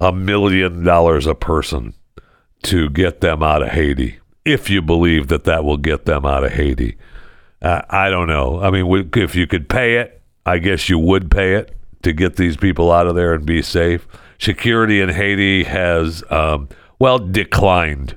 [0.00, 1.94] a million dollars a person
[2.62, 4.18] to get them out of Haiti.
[4.44, 6.96] If you believe that that will get them out of Haiti,
[7.60, 8.60] uh, I don't know.
[8.60, 12.36] I mean, if you could pay it, I guess you would pay it to get
[12.36, 14.06] these people out of there and be safe.
[14.42, 16.68] Security in Haiti has, um,
[16.98, 18.16] well, declined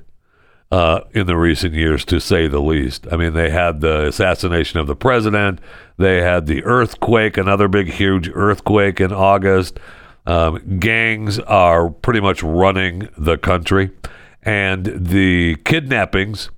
[0.72, 3.06] uh, in the recent years, to say the least.
[3.12, 5.60] I mean, they had the assassination of the president,
[5.98, 9.78] they had the earthquake, another big, huge earthquake in August.
[10.26, 13.92] Um, gangs are pretty much running the country,
[14.42, 16.50] and the kidnappings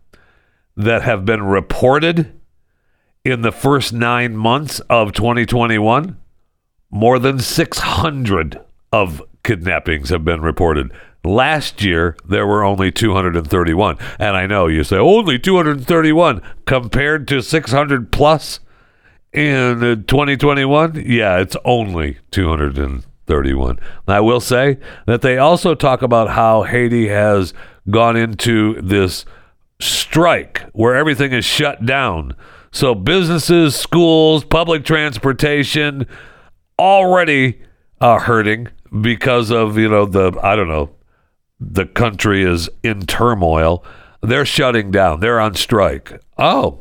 [0.78, 2.32] that have been reported
[3.22, 6.16] in the first nine months of 2021,
[6.90, 8.60] more than 600
[8.90, 10.92] of kidnappings have been reported.
[11.24, 13.96] Last year, there were only 231.
[14.18, 18.60] And I know you say, only 231 compared to 600 plus
[19.32, 21.02] in uh, 2021.
[21.06, 23.80] Yeah, it's only 31.
[24.06, 24.76] I will say
[25.06, 27.54] that they also talk about how Haiti has
[27.88, 29.24] gone into this
[29.80, 32.36] strike where everything is shut down.
[32.70, 36.06] So businesses, schools, public transportation
[36.78, 37.62] already
[38.00, 38.68] uh, hurting
[39.00, 40.90] because of, you know, the, I don't know,
[41.60, 43.84] the country is in turmoil.
[44.22, 45.20] They're shutting down.
[45.20, 46.20] They're on strike.
[46.36, 46.80] Oh,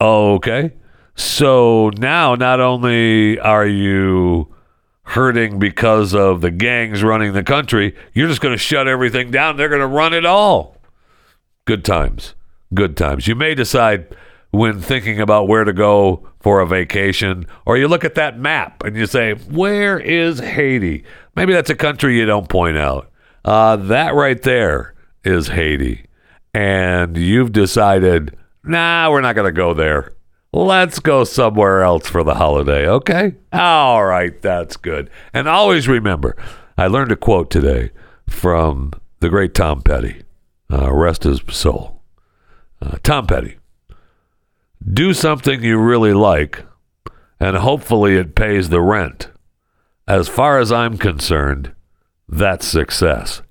[0.00, 0.74] okay.
[1.14, 4.54] So now not only are you
[5.02, 9.56] hurting because of the gangs running the country, you're just going to shut everything down.
[9.56, 10.76] They're going to run it all.
[11.64, 12.34] Good times.
[12.72, 13.26] Good times.
[13.26, 14.14] You may decide
[14.50, 18.82] when thinking about where to go for a vacation, or you look at that map
[18.82, 21.04] and you say, Where is Haiti?
[21.36, 23.10] Maybe that's a country you don't point out.
[23.44, 24.94] Uh, that right there
[25.24, 26.06] is Haiti.
[26.52, 30.12] And you've decided, Nah, we're not going to go there.
[30.52, 33.36] Let's go somewhere else for the holiday, okay?
[33.52, 35.08] All right, that's good.
[35.32, 36.36] And always remember,
[36.76, 37.92] I learned a quote today
[38.28, 40.22] from the great Tom Petty.
[40.72, 42.02] Uh, rest his soul.
[42.82, 43.59] Uh, Tom Petty.
[44.86, 46.64] Do something you really like,
[47.38, 49.30] and hopefully it pays the rent.
[50.08, 51.72] As far as I'm concerned,
[52.28, 53.42] that's success.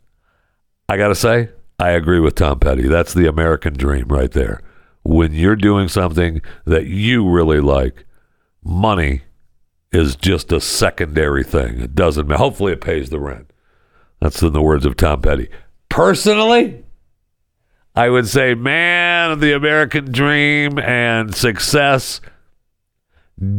[0.87, 2.87] I got to say, I agree with Tom Petty.
[2.87, 4.61] That's the American dream right there
[5.03, 8.05] when you're doing something that you really like,
[8.63, 9.21] money
[9.91, 11.79] is just a secondary thing.
[11.79, 12.37] It doesn't matter.
[12.37, 13.51] Hopefully, it pays the rent.
[14.21, 15.49] That's in the words of Tom Petty.
[15.89, 16.83] Personally,
[17.99, 22.21] I would say, man, the American dream and success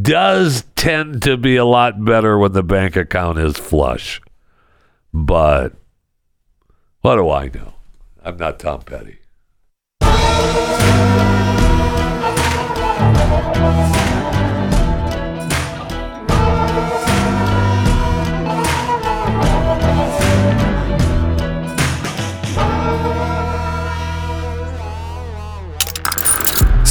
[0.01, 4.19] does tend to be a lot better when the bank account is flush.
[5.13, 5.75] But
[7.03, 7.75] what do I know?
[8.25, 9.19] I'm not Tom Petty.